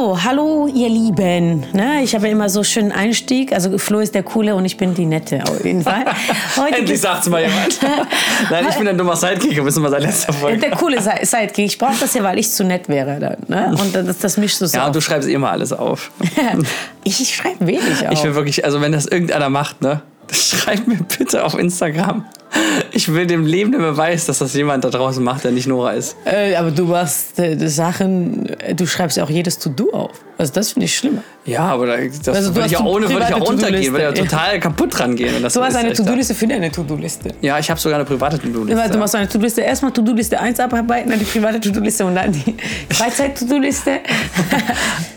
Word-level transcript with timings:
So, 0.00 0.22
hallo 0.22 0.66
ihr 0.66 0.88
Lieben. 0.88 1.66
Ne, 1.74 2.02
ich 2.02 2.14
habe 2.14 2.26
ja 2.26 2.32
immer 2.32 2.48
so 2.48 2.64
schönen 2.64 2.90
Einstieg. 2.90 3.52
Also 3.52 3.76
Flo 3.76 3.98
ist 3.98 4.14
der 4.14 4.22
Coole 4.22 4.54
und 4.54 4.64
ich 4.64 4.78
bin 4.78 4.94
die 4.94 5.04
Nette 5.04 5.42
auf 5.46 5.62
jeden 5.62 5.82
Fall. 5.82 6.06
Heute 6.56 6.78
Endlich 6.78 7.02
sagt 7.02 7.24
es 7.24 7.28
mal 7.28 7.42
jemand. 7.42 7.78
Nein, 8.50 8.66
ich 8.70 8.76
bin 8.76 8.88
ein 8.88 8.96
dummer 8.96 9.14
Sidekick, 9.14 9.62
wissen 9.62 9.82
wir 9.82 9.90
seit 9.90 10.00
letzter 10.00 10.32
Folge. 10.32 10.56
Der 10.56 10.70
coole 10.70 10.96
Sidekick. 11.02 11.66
Ich 11.66 11.76
brauche 11.76 12.00
das 12.00 12.14
ja, 12.14 12.22
weil 12.22 12.38
ich 12.38 12.50
zu 12.50 12.64
nett 12.64 12.88
wäre 12.88 13.20
dann. 13.20 13.36
Ne? 13.48 13.76
Und 13.78 13.94
das, 13.94 14.16
das 14.16 14.38
mischst 14.38 14.62
du 14.62 14.66
so 14.66 14.78
Ja, 14.78 14.86
und 14.86 14.96
du 14.96 15.02
schreibst 15.02 15.28
immer 15.28 15.50
alles 15.50 15.70
auf. 15.70 16.10
ich 17.04 17.34
schreibe 17.34 17.66
wenig 17.66 18.08
auf. 18.08 18.12
Ich 18.12 18.24
will 18.24 18.34
wirklich, 18.34 18.64
also 18.64 18.80
wenn 18.80 18.92
das 18.92 19.04
irgendeiner 19.04 19.50
macht, 19.50 19.82
ne, 19.82 20.00
schreib 20.32 20.86
mir 20.86 21.00
bitte 21.18 21.44
auf 21.44 21.58
Instagram. 21.58 22.24
Ich 22.92 23.12
will 23.12 23.26
dem 23.26 23.46
lebenden 23.46 23.80
Beweis, 23.80 24.26
dass 24.26 24.38
das 24.38 24.54
jemand 24.54 24.84
da 24.84 24.90
draußen 24.90 25.22
macht, 25.22 25.44
der 25.44 25.52
nicht 25.52 25.66
Nora 25.66 25.92
ist. 25.92 26.16
Äh, 26.24 26.54
aber 26.56 26.70
du 26.70 26.84
machst 26.84 27.38
äh, 27.38 27.56
Sachen, 27.68 28.48
äh, 28.60 28.74
du 28.74 28.86
schreibst 28.86 29.16
ja 29.16 29.24
auch 29.24 29.30
jedes 29.30 29.58
To-Do 29.58 29.90
auf. 29.92 30.12
Also 30.40 30.54
das 30.54 30.72
finde 30.72 30.86
ich 30.86 30.96
schlimmer. 30.96 31.22
Ja, 31.44 31.64
aber 31.64 31.86
das 31.86 32.26
also 32.28 32.54
würde 32.54 32.66
ich 32.66 32.72
ja 32.72 32.80
ohne 32.80 33.10
würde 33.10 33.26
ich 33.28 33.34
auch 33.34 33.46
untergehen, 33.46 33.92
würde 33.92 34.04
ja 34.04 34.12
total 34.12 34.58
kaputt 34.58 34.98
dran 34.98 35.14
gehen. 35.14 35.34
du 35.38 35.44
hast 35.44 35.76
eine 35.76 35.92
To-Do-Liste 35.92 36.34
für 36.34 36.46
deine 36.46 36.72
To-Do-Liste. 36.72 37.34
Ja, 37.42 37.58
ich 37.58 37.68
habe 37.68 37.78
sogar 37.78 37.98
eine 37.98 38.06
private 38.06 38.38
To-Do-Liste. 38.38 38.90
Du 38.90 38.98
machst 38.98 39.14
eine 39.14 39.28
To-Do-Liste, 39.28 39.60
erstmal 39.60 39.92
To-Do-Liste 39.92 40.40
1 40.40 40.58
abarbeiten, 40.60 41.10
dann 41.10 41.18
die 41.18 41.26
private 41.26 41.60
To-Do-Liste 41.60 42.06
und 42.06 42.14
dann 42.14 42.32
die 42.32 42.56
Freizeit-To-Do-Liste. 42.94 44.00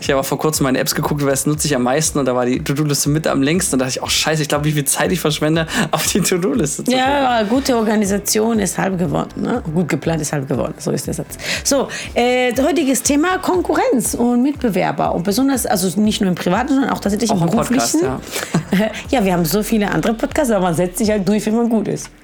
ich 0.02 0.10
habe 0.10 0.22
vor 0.24 0.38
kurzem 0.38 0.64
meine 0.64 0.78
Apps 0.78 0.94
geguckt, 0.94 1.24
was 1.24 1.46
nutze 1.46 1.68
ich 1.68 1.74
am 1.74 1.84
meisten 1.84 2.18
und 2.18 2.26
da 2.26 2.34
war 2.34 2.44
die 2.44 2.62
To-Do-Liste 2.62 3.08
mit 3.08 3.26
am 3.26 3.40
längsten 3.40 3.76
und 3.76 3.78
da 3.78 3.86
dachte 3.86 3.98
ich, 3.98 4.02
oh 4.02 4.08
scheiße, 4.08 4.42
ich 4.42 4.48
glaube, 4.48 4.66
wie 4.66 4.72
viel 4.72 4.84
Zeit 4.84 5.10
ich 5.10 5.20
verschwende, 5.20 5.66
auf 5.90 6.06
die 6.06 6.20
To-Do-Liste 6.20 6.84
zu 6.84 6.90
gucken. 6.90 6.98
Ja, 6.98 7.42
gute 7.64 7.78
Organisation 7.78 8.58
ist 8.58 8.76
halb 8.76 8.98
geworden. 8.98 9.42
Ne? 9.42 9.62
Gut 9.72 9.88
geplant 9.88 10.20
ist 10.20 10.32
halb 10.32 10.46
geworden, 10.46 10.74
so 10.78 10.90
ist 10.90 11.06
der 11.06 11.14
Satz. 11.14 11.38
So, 11.64 11.88
äh, 12.14 12.52
heutiges 12.62 13.02
Thema 13.02 13.38
Konkurrenz 13.38 14.12
und 14.14 14.42
Mitbewerber 14.42 15.14
und 15.14 15.22
besonders, 15.22 15.64
also 15.64 15.98
nicht 15.98 16.20
nur 16.20 16.28
im 16.28 16.34
Privaten, 16.34 16.68
sondern 16.68 16.90
auch 16.90 17.00
tatsächlich 17.00 17.30
auch 17.30 17.40
im 17.40 17.48
beruflichen. 17.48 18.00
Podcast, 18.00 18.58
ja. 18.72 18.90
ja, 19.18 19.24
wir 19.24 19.32
haben 19.32 19.46
so 19.46 19.62
viele 19.62 19.90
andere 19.90 20.12
Podcasts, 20.12 20.50
aber 20.52 20.64
man 20.64 20.74
setzt 20.74 20.98
sich 20.98 21.10
halt 21.10 21.26
durch, 21.26 21.46
wenn 21.46 21.56
man 21.56 21.68
gut 21.68 21.88
ist. 21.88 22.10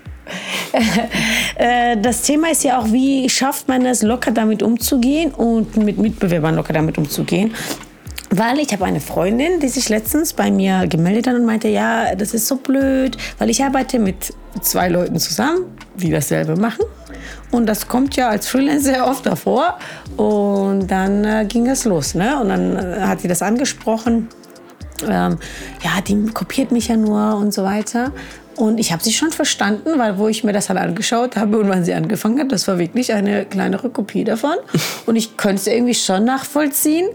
Äh, 1.57 1.99
das 2.01 2.23
Thema 2.23 2.53
ist 2.53 2.65
ja 2.65 2.79
auch, 2.79 2.91
wie 2.91 3.29
schafft 3.29 3.69
man 3.69 3.85
es, 3.85 4.03
locker 4.03 4.31
damit 4.31 4.63
umzugehen 4.63 5.31
und 5.31 5.77
mit 5.77 5.99
Mitbewerbern 5.99 6.55
locker 6.55 6.73
damit 6.73 6.97
umzugehen. 6.97 7.53
Weil 8.33 8.61
ich 8.61 8.73
habe 8.73 8.85
eine 8.85 9.01
Freundin, 9.01 9.59
die 9.59 9.69
sich 9.69 9.89
letztens 9.89 10.33
bei 10.33 10.53
mir 10.53 10.87
gemeldet 10.87 11.27
hat 11.27 11.35
und 11.35 11.45
meinte, 11.45 11.67
ja, 11.67 12.15
das 12.15 12.33
ist 12.33 12.47
so 12.47 12.57
blöd, 12.57 13.17
weil 13.39 13.51
ich 13.51 13.63
arbeite 13.65 13.99
mit 13.99 14.33
zwei 14.63 14.89
Leuten 14.89 15.19
zusammen, 15.19 15.65
die 15.97 16.11
dasselbe 16.11 16.55
machen. 16.55 16.85
Und 17.51 17.67
das 17.67 17.89
kommt 17.89 18.15
ja 18.15 18.29
als 18.29 18.47
Freelancer 18.47 19.07
oft 19.11 19.27
davor. 19.27 19.79
Und 20.17 20.87
dann 20.87 21.25
äh, 21.25 21.45
ging 21.49 21.69
es 21.69 21.85
los. 21.85 22.15
Ne? 22.15 22.41
Und 22.41 22.51
dann 22.51 22.77
äh, 22.77 23.01
hat 23.01 23.21
sie 23.21 23.29
das 23.29 23.43
angesprochen. 23.43 24.29
Ähm, 25.03 25.39
ja, 25.83 26.01
die 26.07 26.27
kopiert 26.33 26.71
mich 26.71 26.87
ja 26.87 26.97
nur 26.97 27.35
und 27.37 27.53
so 27.53 27.65
weiter. 27.65 28.13
Und 28.55 28.79
ich 28.79 28.93
habe 28.93 29.03
sie 29.03 29.13
schon 29.13 29.33
verstanden, 29.33 29.99
weil 29.99 30.19
wo 30.19 30.29
ich 30.29 30.45
mir 30.45 30.53
das 30.53 30.69
halt 30.69 30.79
angeschaut 30.79 31.35
habe 31.35 31.59
und 31.59 31.69
wann 31.69 31.85
sie 31.85 31.95
angefangen 31.95 32.39
hat, 32.39 32.53
das 32.53 32.69
war 32.69 32.79
wirklich 32.79 33.13
eine 33.13 33.45
kleinere 33.47 33.91
Kopie 33.91 34.23
davon. 34.23 34.55
Und 35.07 35.17
ich 35.17 35.37
könnte 35.39 35.57
es 35.57 35.67
irgendwie 35.67 35.95
schon 35.95 36.25
nachvollziehen 36.25 37.09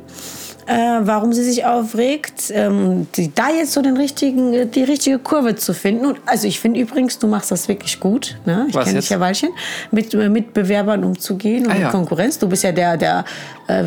äh, 0.68 0.74
warum 1.02 1.32
sie 1.34 1.44
sich 1.44 1.66
aufregt, 1.66 2.52
ähm, 2.52 3.08
die, 3.16 3.34
da 3.34 3.50
jetzt 3.50 3.74
so 3.74 3.82
den 3.82 3.98
richtigen, 3.98 4.72
die 4.72 4.84
richtige 4.84 5.20
Kurve 5.20 5.56
zu 5.56 5.74
finden. 5.74 6.06
Und, 6.06 6.20
also 6.26 6.48
ich 6.48 6.60
finde 6.60 6.80
übrigens, 6.80 7.20
du 7.20 7.28
machst 7.28 7.52
das 7.52 7.68
wirklich 7.68 8.00
gut. 8.00 8.38
Ne? 8.46 8.66
Ich 8.70 8.74
kenne 8.74 9.00
dich 9.00 9.10
ja 9.10 9.20
Weilchen, 9.20 9.50
mit, 9.92 10.14
mit 10.14 10.54
Bewerbern 10.54 11.04
umzugehen 11.04 11.66
und 11.66 11.72
ah, 11.72 11.76
ja. 11.76 11.82
mit 11.84 11.92
Konkurrenz. 11.92 12.40
Du 12.40 12.50
bist 12.50 12.64
ja 12.64 12.72
der, 12.72 12.98
der, 12.98 13.26
äh, 13.68 13.84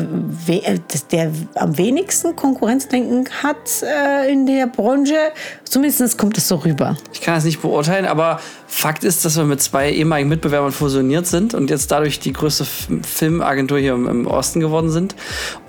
äh 0.47 0.79
der 1.11 1.31
am 1.55 1.77
wenigsten 1.77 2.35
Konkurrenzdenken 2.35 3.27
hat 3.43 3.83
äh, 3.83 4.31
in 4.31 4.45
der 4.45 4.67
Branche. 4.67 5.17
Zumindest 5.65 6.17
kommt 6.17 6.37
es 6.37 6.47
so 6.47 6.55
rüber. 6.55 6.95
Ich 7.13 7.21
kann 7.21 7.35
das 7.35 7.43
nicht 7.43 7.61
beurteilen, 7.61 8.05
aber 8.05 8.39
Fakt 8.71 9.03
ist, 9.03 9.25
dass 9.25 9.35
wir 9.35 9.45
mit 9.45 9.61
zwei 9.61 9.91
ehemaligen 9.91 10.29
Mitbewerbern 10.29 10.71
fusioniert 10.71 11.25
sind 11.25 11.55
und 11.55 11.71
jetzt 11.71 11.91
dadurch 11.91 12.19
die 12.19 12.31
größte 12.31 12.65
Filmagentur 12.65 13.79
hier 13.79 13.93
im, 13.93 14.27
Osten 14.27 14.59
geworden 14.59 14.91
sind. 14.91 15.15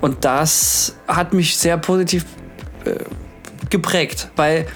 Und 0.01 0.23
das 0.23 0.95
hat 1.15 1.33
mich 1.33 1.57
sehr 1.57 1.77
positiv 1.77 2.25
äh, 2.85 2.95
geprägt, 3.69 4.29
weil 4.35 4.67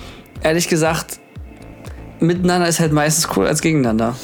ehrlich 0.41 0.68
gesagt, 0.68 1.19
miteinander 2.19 2.68
ist 2.68 2.79
halt 2.79 2.91
meistens 2.91 3.28
cool 3.35 3.47
als 3.47 3.62
gegeneinander. 3.62 4.16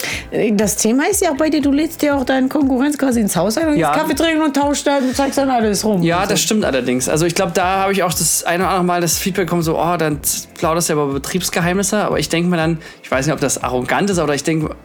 Das 0.53 0.77
Thema 0.77 1.03
ist 1.09 1.21
ja 1.21 1.31
auch 1.31 1.37
bei 1.37 1.49
dir, 1.49 1.61
du 1.61 1.71
lädst 1.71 2.01
dir 2.01 2.15
auch 2.15 2.23
deinen 2.23 2.49
Konkurrenz 2.49 2.97
quasi 2.97 3.19
ins 3.19 3.35
Haus 3.35 3.57
ein 3.57 3.67
und 3.69 3.77
ja. 3.77 3.91
Kaffee 3.93 4.13
trinken 4.13 4.41
und 4.41 4.55
tauscht 4.55 4.87
dann 4.87 5.03
und 5.03 5.15
zeigst 5.15 5.37
dann 5.37 5.49
alles 5.49 5.83
rum. 5.83 6.01
Ja, 6.01 6.25
das 6.25 6.41
stimmt 6.41 6.65
allerdings. 6.65 7.09
Also 7.09 7.25
ich 7.25 7.35
glaube, 7.35 7.51
da 7.53 7.79
habe 7.79 7.93
ich 7.93 8.03
auch 8.03 8.13
das 8.13 8.43
eine 8.43 8.63
oder 8.63 8.69
andere 8.69 8.85
Mal 8.85 9.01
das 9.01 9.17
Feedback 9.17 9.47
bekommen, 9.47 9.61
so, 9.61 9.77
oh, 9.77 9.97
dann 9.97 10.19
plauderst 10.57 10.89
du 10.89 10.93
ja 10.93 11.03
über 11.03 11.13
Betriebsgeheimnisse. 11.13 11.97
Aber 12.03 12.19
ich 12.19 12.29
denke 12.29 12.49
mir 12.49 12.57
dann, 12.57 12.79
ich 13.03 13.11
weiß 13.11 13.25
nicht, 13.25 13.33
ob 13.33 13.41
das 13.41 13.61
arrogant 13.61 14.09
ist, 14.09 14.19
aber 14.19 14.35
ich 14.35 14.43
denke, 14.43 14.75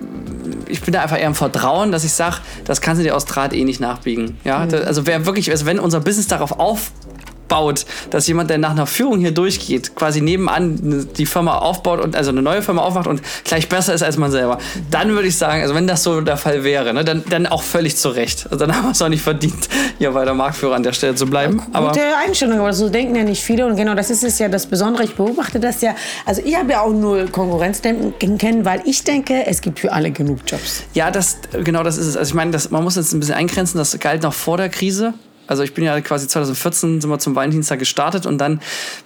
ich 0.69 0.81
bin 0.81 0.93
da 0.93 1.03
einfach 1.03 1.19
eher 1.19 1.29
im 1.29 1.35
Vertrauen, 1.35 1.93
dass 1.93 2.05
ich 2.05 2.13
sage, 2.13 2.37
das 2.65 2.81
kannst 2.81 3.01
du 3.01 3.05
dir 3.05 3.15
aus 3.15 3.25
Draht 3.25 3.53
eh 3.53 3.65
nicht 3.65 3.81
nachbiegen. 3.81 4.39
Ja, 4.45 4.67
mhm. 4.67 4.75
also 4.85 5.07
wer 5.07 5.27
wirklich, 5.27 5.51
also 5.51 5.67
wenn 5.67 5.79
unser 5.79 6.01
Business 6.01 6.27
darauf 6.27 6.59
auf 6.59 6.91
baut, 7.49 7.87
dass 8.11 8.27
jemand, 8.27 8.51
der 8.51 8.59
nach 8.59 8.71
einer 8.71 8.87
Führung 8.87 9.21
hier 9.21 9.33
durchgeht, 9.33 9.95
quasi 9.95 10.21
nebenan 10.21 11.09
die 11.17 11.27
Firma 11.27 11.59
aufbaut 11.59 12.01
und 12.01 12.17
also 12.17 12.31
eine 12.31 12.43
neue 12.43 12.62
Firma 12.62 12.83
aufmacht 12.83 13.07
und 13.07 13.23
gleich 13.45 13.69
besser 13.69 13.95
ist 13.95 14.03
als 14.03 14.17
man 14.17 14.31
selber, 14.31 14.59
dann 14.91 15.11
würde 15.11 15.29
ich 15.29 15.37
sagen, 15.37 15.62
also 15.62 15.75
wenn 15.75 15.87
das 15.87 16.03
so 16.03 16.21
der 16.21 16.37
Fall 16.37 16.65
wäre, 16.65 16.93
ne, 16.95 17.05
dann, 17.05 17.25
dann 17.29 17.47
auch 17.47 17.62
völlig 17.62 17.97
zu 17.97 18.09
Recht. 18.11 18.47
Also 18.51 18.67
dann 18.67 18.77
haben 18.77 18.84
wir 18.84 18.93
es 18.93 19.03
auch 19.03 19.09
nicht 19.09 19.23
verdient, 19.23 19.69
hier 19.99 20.15
weiter 20.15 20.34
Marktführer 20.34 20.75
an 20.75 20.83
der 20.83 20.93
Stelle 20.93 21.15
zu 21.15 21.27
bleiben. 21.27 21.62
Ja, 21.73 21.81
gute 21.81 22.01
aber 22.01 22.19
Einstellung, 22.27 22.59
aber 22.61 22.73
so 22.73 22.89
denken 22.89 23.15
ja 23.17 23.25
nicht 23.25 23.43
viele 23.43 23.67
und 23.67 23.77
genau 23.77 23.95
das 23.95 24.11
ist 24.11 24.25
es 24.25 24.39
ja 24.39 24.49
das 24.49 24.67
Besondere. 24.67 25.05
Ich 25.05 25.15
beobachte 25.15 25.61
das 25.61 25.81
ja, 25.81 25.95
also 26.25 26.43
ich 26.45 26.57
habe 26.57 26.73
ja 26.73 26.81
auch 26.83 26.93
nur 26.93 27.27
Konkurrenzdenken 27.27 28.39
kennen, 28.39 28.65
weil 28.65 28.83
ich 28.84 29.05
denke, 29.05 29.47
es 29.47 29.61
gibt 29.61 29.81
für 29.81 29.93
alle 29.93 30.11
genug 30.11 30.41
Jobs. 30.47 30.84
Ja, 30.95 31.11
das, 31.11 31.39
genau 31.65 31.83
das 31.83 31.99
ist 31.99 32.07
es. 32.07 32.17
Also 32.17 32.31
ich 32.31 32.34
meine, 32.34 32.51
das, 32.51 32.71
man 32.71 32.83
muss 32.83 32.97
jetzt 32.97 33.13
ein 33.13 33.21
bisschen 33.21 33.34
eingrenzen, 33.34 33.78
das 33.78 33.99
galt 33.99 34.23
noch 34.23 34.34
vor 34.34 34.57
der 34.57 34.69
Krise. 34.69 35.15
Also 35.47 35.62
ich 35.62 35.75
bin 35.75 35.84
ja 35.84 36.01
quasi 36.01 36.27
2014 36.27 37.01
sind 37.01 37.11
wir 37.11 37.19
zum 37.19 37.37
Valentinstag 37.37 37.79
gestartet 37.79 38.27
und 38.27 38.39
dann 38.39 38.61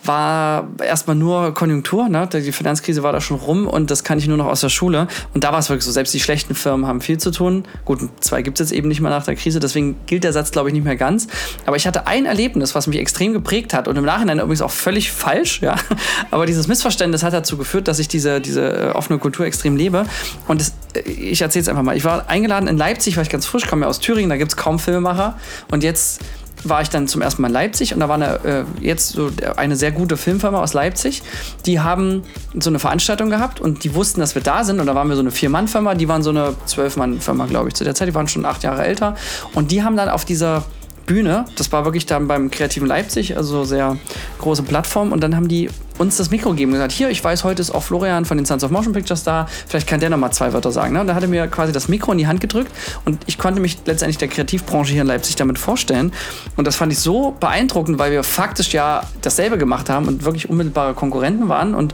war 0.04 0.68
erstmal 0.82 1.16
nur 1.16 1.54
Konjunktur, 1.54 2.08
ne? 2.08 2.28
Die 2.32 2.52
Finanzkrise 2.52 3.02
war 3.02 3.12
da 3.12 3.20
schon 3.20 3.36
rum 3.36 3.66
und 3.66 3.90
das 3.90 4.04
kann 4.04 4.18
ich 4.18 4.26
nur 4.26 4.36
noch 4.36 4.46
aus 4.46 4.60
der 4.60 4.68
Schule. 4.68 5.08
Und 5.34 5.44
da 5.44 5.52
war 5.52 5.58
es 5.58 5.68
wirklich 5.68 5.84
so, 5.84 5.92
selbst 5.92 6.14
die 6.14 6.20
schlechten 6.20 6.54
Firmen 6.54 6.86
haben 6.86 7.00
viel 7.00 7.18
zu 7.18 7.30
tun. 7.30 7.64
Gut, 7.84 8.00
zwei 8.20 8.42
gibt 8.42 8.60
es 8.60 8.70
jetzt 8.70 8.76
eben 8.76 8.88
nicht 8.88 9.00
mehr 9.00 9.10
nach 9.10 9.24
der 9.24 9.36
Krise, 9.36 9.60
deswegen 9.60 9.96
gilt 10.06 10.24
der 10.24 10.32
Satz, 10.32 10.50
glaube 10.50 10.68
ich, 10.68 10.74
nicht 10.74 10.84
mehr 10.84 10.96
ganz. 10.96 11.28
Aber 11.66 11.76
ich 11.76 11.86
hatte 11.86 12.06
ein 12.06 12.26
Erlebnis, 12.26 12.74
was 12.74 12.86
mich 12.86 12.98
extrem 12.98 13.32
geprägt 13.32 13.74
hat 13.74 13.88
und 13.88 13.96
im 13.96 14.04
Nachhinein 14.04 14.38
übrigens 14.38 14.62
auch 14.62 14.70
völlig 14.70 15.12
falsch, 15.12 15.60
ja. 15.60 15.76
Aber 16.30 16.46
dieses 16.46 16.68
Missverständnis 16.68 17.22
hat 17.22 17.32
dazu 17.32 17.56
geführt, 17.56 17.88
dass 17.88 17.98
ich 17.98 18.08
diese, 18.08 18.40
diese 18.40 18.90
äh, 18.90 18.90
offene 18.90 19.18
Kultur 19.18 19.46
extrem 19.46 19.76
lebe. 19.76 20.04
Und 20.48 20.60
das, 20.60 20.72
äh, 20.94 21.00
ich 21.10 21.42
erzähle 21.42 21.62
es 21.62 21.68
einfach 21.68 21.82
mal. 21.82 21.96
Ich 21.96 22.04
war 22.04 22.28
eingeladen 22.28 22.68
in 22.68 22.78
Leipzig, 22.78 23.16
war 23.16 23.22
ich 23.22 23.30
ganz 23.30 23.46
frisch, 23.46 23.66
komme 23.66 23.82
ja 23.82 23.88
aus 23.88 24.00
Thüringen, 24.00 24.30
da 24.30 24.36
gibt 24.36 24.52
es 24.52 24.56
kaum 24.56 24.78
Filmemacher. 24.78 25.36
Und 25.70 25.82
jetzt 25.82 26.20
war 26.64 26.82
ich 26.82 26.90
dann 26.90 27.08
zum 27.08 27.22
ersten 27.22 27.42
Mal 27.42 27.48
in 27.48 27.54
Leipzig 27.54 27.94
und 27.94 28.00
da 28.00 28.08
war 28.08 28.16
eine, 28.16 28.44
äh, 28.44 28.64
jetzt 28.80 29.10
so 29.10 29.30
eine 29.56 29.76
sehr 29.76 29.92
gute 29.92 30.16
Filmfirma 30.16 30.60
aus 30.60 30.74
Leipzig. 30.74 31.22
Die 31.66 31.80
haben 31.80 32.22
so 32.58 32.70
eine 32.70 32.78
Veranstaltung 32.78 33.30
gehabt 33.30 33.60
und 33.60 33.84
die 33.84 33.94
wussten, 33.94 34.20
dass 34.20 34.34
wir 34.34 34.42
da 34.42 34.64
sind. 34.64 34.80
Und 34.80 34.86
da 34.86 34.94
waren 34.94 35.08
wir 35.08 35.16
so 35.16 35.22
eine 35.22 35.30
Vier-Mann-Firma, 35.30 35.94
die 35.94 36.08
waren 36.08 36.22
so 36.22 36.30
eine 36.30 36.54
Zwölf-Mann-Firma, 36.66 37.46
glaube 37.46 37.68
ich, 37.68 37.74
zu 37.74 37.84
der 37.84 37.94
Zeit. 37.94 38.08
Die 38.08 38.14
waren 38.14 38.28
schon 38.28 38.44
acht 38.44 38.62
Jahre 38.62 38.84
älter. 38.84 39.16
Und 39.54 39.70
die 39.70 39.82
haben 39.82 39.96
dann 39.96 40.08
auf 40.08 40.24
dieser 40.24 40.64
Bühne. 41.06 41.44
Das 41.56 41.72
war 41.72 41.84
wirklich 41.84 42.06
dann 42.06 42.28
beim 42.28 42.50
Kreativen 42.50 42.86
Leipzig, 42.86 43.36
also 43.36 43.64
sehr 43.64 43.96
große 44.38 44.62
Plattform. 44.62 45.12
Und 45.12 45.22
dann 45.22 45.36
haben 45.36 45.48
die 45.48 45.68
uns 46.00 46.16
das 46.16 46.30
Mikro 46.30 46.50
gegeben 46.50 46.72
und 46.72 46.76
gesagt, 46.76 46.92
hier, 46.92 47.10
ich 47.10 47.22
weiß, 47.22 47.44
heute 47.44 47.60
ist 47.60 47.70
auch 47.70 47.82
Florian 47.82 48.24
von 48.24 48.38
den 48.38 48.46
Sons 48.46 48.64
of 48.64 48.70
Motion 48.70 48.94
Pictures 48.94 49.22
da, 49.22 49.46
vielleicht 49.68 49.86
kann 49.86 50.00
der 50.00 50.08
noch 50.08 50.16
mal 50.16 50.30
zwei 50.30 50.54
Wörter 50.54 50.72
sagen. 50.72 50.94
Ne? 50.94 51.02
Und 51.02 51.06
da 51.06 51.14
hat 51.14 51.22
er 51.22 51.28
mir 51.28 51.46
quasi 51.46 51.72
das 51.72 51.88
Mikro 51.88 52.12
in 52.12 52.18
die 52.18 52.26
Hand 52.26 52.40
gedrückt 52.40 52.72
und 53.04 53.22
ich 53.26 53.36
konnte 53.36 53.60
mich 53.60 53.78
letztendlich 53.84 54.16
der 54.16 54.28
Kreativbranche 54.28 54.92
hier 54.92 55.02
in 55.02 55.06
Leipzig 55.06 55.36
damit 55.36 55.58
vorstellen. 55.58 56.12
Und 56.56 56.66
das 56.66 56.76
fand 56.76 56.90
ich 56.90 56.98
so 56.98 57.36
beeindruckend, 57.38 57.98
weil 57.98 58.12
wir 58.12 58.24
faktisch 58.24 58.72
ja 58.72 59.02
dasselbe 59.20 59.58
gemacht 59.58 59.90
haben 59.90 60.08
und 60.08 60.24
wirklich 60.24 60.48
unmittelbare 60.48 60.94
Konkurrenten 60.94 61.50
waren. 61.50 61.74
Und 61.74 61.92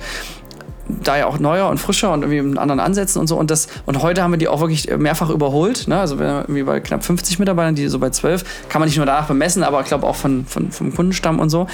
da 0.89 1.17
ja 1.17 1.27
auch 1.27 1.39
neuer 1.39 1.69
und 1.69 1.79
frischer 1.79 2.13
und 2.13 2.23
irgendwie 2.23 2.43
mit 2.43 2.59
anderen 2.59 2.81
Ansätzen 2.81 3.21
und 3.21 3.27
so. 3.27 3.37
Und, 3.37 3.51
das, 3.51 3.69
und 3.87 4.03
heute 4.03 4.23
haben 4.23 4.33
wir 4.33 4.39
die 4.39 4.49
auch 4.49 4.61
wirklich 4.61 4.89
mehrfach 4.97 5.31
überholt. 5.31 5.89
Ne? 5.89 5.99
Also 5.99 6.19
irgendwie 6.19 6.63
bei 6.63 6.81
knapp 6.81 7.05
50 7.05 7.39
Mitarbeitern, 7.39 7.75
die 7.75 7.89
so 7.89 7.99
bei 7.99 8.11
12, 8.11 8.69
kann 8.69 8.81
man 8.81 8.89
nicht 8.89 8.97
nur 8.97 9.07
danach 9.07 9.27
bemessen, 9.27 9.63
aber 9.63 9.81
ich 9.81 9.87
glaube 9.87 10.07
auch 10.07 10.17
von, 10.17 10.47
von, 10.47 10.71
vom 10.71 10.95
Kundenstamm 10.95 11.39
und 11.39 11.51
so. 11.51 11.67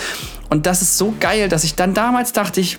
Und 0.51 0.67
das 0.67 0.83
ist 0.83 0.99
so 0.99 1.15
geil, 1.21 1.49
dass 1.49 1.65
ich 1.65 1.75
dann 1.75 1.95
damals 1.95 2.33
dachte 2.33 2.61
ich, 2.61 2.79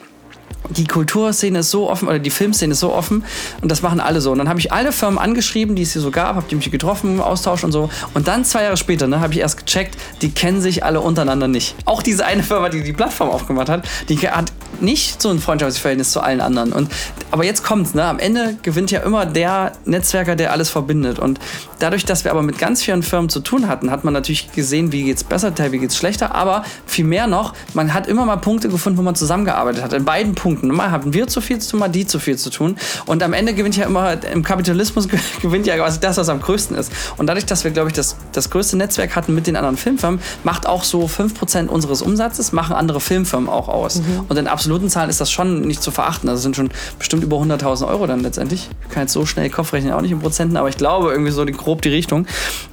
die 0.70 0.86
Kulturszene 0.86 1.60
ist 1.60 1.72
so 1.72 1.90
offen 1.90 2.08
oder 2.08 2.20
die 2.20 2.30
Filmszene 2.30 2.72
ist 2.72 2.80
so 2.80 2.94
offen 2.94 3.26
und 3.62 3.70
das 3.70 3.82
machen 3.82 4.00
alle 4.00 4.22
so. 4.22 4.32
Und 4.32 4.38
dann 4.38 4.50
habe 4.50 4.60
ich 4.60 4.72
alle 4.72 4.92
Firmen 4.92 5.20
angeschrieben, 5.20 5.76
die 5.76 5.82
es 5.82 5.94
hier 5.94 6.02
so 6.02 6.12
gab, 6.12 6.36
habe 6.36 6.46
die 6.50 6.56
mich 6.56 6.72
getroffen, 6.72 7.20
Austausch 7.20 7.64
und 7.64 7.72
so. 7.72 7.90
Und 8.14 8.28
dann 8.28 8.46
zwei 8.46 8.64
Jahre 8.64 8.78
später 8.78 9.08
ne, 9.08 9.20
habe 9.20 9.34
ich 9.34 9.40
erst 9.40 9.66
gecheckt, 9.66 9.98
die 10.22 10.32
kennen 10.32 10.62
sich 10.62 10.84
alle 10.84 11.02
untereinander 11.02 11.48
nicht. 11.48 11.76
Auch 11.86 12.02
diese 12.02 12.26
eine 12.26 12.44
Firma, 12.44 12.70
die 12.70 12.82
die 12.82 12.94
Plattform 12.94 13.30
aufgemacht 13.30 13.70
hat, 13.70 13.88
die 14.10 14.18
hat 14.18 14.52
nicht 14.82 15.22
so 15.22 15.30
ein 15.30 15.40
Freundschaftsverhältnis 15.40 16.12
zu 16.12 16.22
allen 16.22 16.42
anderen. 16.42 16.74
Und, 16.74 16.92
aber 17.32 17.44
jetzt 17.44 17.64
kommt's, 17.64 17.94
ne? 17.94 18.04
Am 18.04 18.20
Ende 18.20 18.58
gewinnt 18.62 18.92
ja 18.92 19.02
immer 19.02 19.26
der 19.26 19.74
Netzwerker, 19.86 20.36
der 20.36 20.52
alles 20.52 20.70
verbindet. 20.70 21.20
Und 21.20 21.40
dadurch, 21.80 22.06
dass 22.06 22.24
wir 22.24 22.32
aber 22.32 22.42
mit 22.42 22.58
ganz 22.58 22.82
vielen 22.82 23.04
Firmen 23.04 23.30
zu 23.30 23.40
tun 23.40 23.68
hatten, 23.68 23.92
hat 23.92 24.04
man 24.04 24.14
natürlich 24.14 24.52
gesehen, 24.52 24.92
wie 24.92 25.04
geht's 25.04 25.24
besser, 25.24 25.54
wie 25.72 25.80
geht's 25.80 25.98
schlechter. 25.98 26.36
Aber 26.36 26.64
viel 26.86 27.06
mehr 27.06 27.28
noch, 27.28 27.54
man 27.74 27.94
hat 27.94 28.08
immer 28.08 28.26
mal 28.26 28.38
Punkte 28.38 28.70
gefunden, 28.70 28.98
wo 28.98 29.04
man 29.04 29.16
zusammengearbeitet 29.16 29.84
hat. 29.84 29.94
In 29.94 30.06
beiden 30.06 30.36
Punkten. 30.36 30.70
Mal 30.70 30.92
haben 30.92 31.14
wir 31.14 31.28
zu 31.28 31.42
viel 31.42 31.60
zu 31.60 31.72
tun, 31.72 31.80
mal 31.80 31.90
die 31.90 32.06
zu 32.06 32.20
viel 32.20 32.38
zu 32.38 32.50
tun. 32.50 32.78
Und 33.06 33.24
am 33.24 33.34
Ende 33.34 33.54
gewinnt 33.54 33.78
ja 33.78 33.86
immer, 33.86 34.24
im 34.24 34.44
Kapitalismus 34.44 35.08
gewinnt 35.42 35.68
ja 35.68 35.76
quasi 35.76 36.00
das, 36.00 36.18
was 36.18 36.30
am 36.30 36.42
größten 36.42 36.78
ist. 36.78 36.92
Und 37.18 37.28
dadurch, 37.28 37.46
dass 37.46 37.64
wir, 37.64 37.72
glaube 37.72 37.90
ich, 37.90 37.96
das, 37.96 38.16
das 38.32 38.50
größte 38.50 38.78
Netzwerk 38.78 39.16
hatten 39.16 39.34
mit 39.34 39.48
den 39.48 39.56
anderen 39.56 39.78
Filmfirmen, 39.78 40.20
macht 40.44 40.68
auch 40.68 40.84
so 40.84 41.06
5% 41.06 41.68
unseres 41.68 42.02
Umsatzes, 42.02 42.52
machen 42.52 42.76
andere 42.76 43.00
Filmfirmen 43.00 43.50
auch 43.50 43.68
aus. 43.68 44.00
Mhm. 44.00 44.26
Und 44.30 44.38
in 44.38 44.48
absoluten 44.64 44.88
Zahlen 44.88 45.10
ist 45.10 45.20
das 45.20 45.30
schon 45.30 45.60
nicht 45.62 45.84
zu 45.84 45.92
verachten. 45.92 46.30
Also 46.30 46.42
sind 46.42 46.56
schon 46.56 46.70
bestimmt 46.98 47.22
über 47.22 47.36
100.000 47.36 47.86
Euro 47.86 48.08
dann 48.08 48.22
letztendlich. 48.22 48.70
Ich 48.88 48.94
kann 48.94 49.04
jetzt 49.04 49.12
so 49.12 49.26
schnell 49.26 49.50
Kopf 49.50 49.74
rechnen, 49.74 49.92
auch 49.92 50.00
nicht 50.00 50.12
in 50.12 50.20
Prozenten, 50.20 50.56
aber 50.56 50.70
ich 50.70 50.78
glaube 50.78 51.12
irgendwie 51.12 51.32
so 51.32 51.44
die, 51.44 51.52
grob 51.52 51.82
die 51.82 51.90
Richtung. 51.90 52.26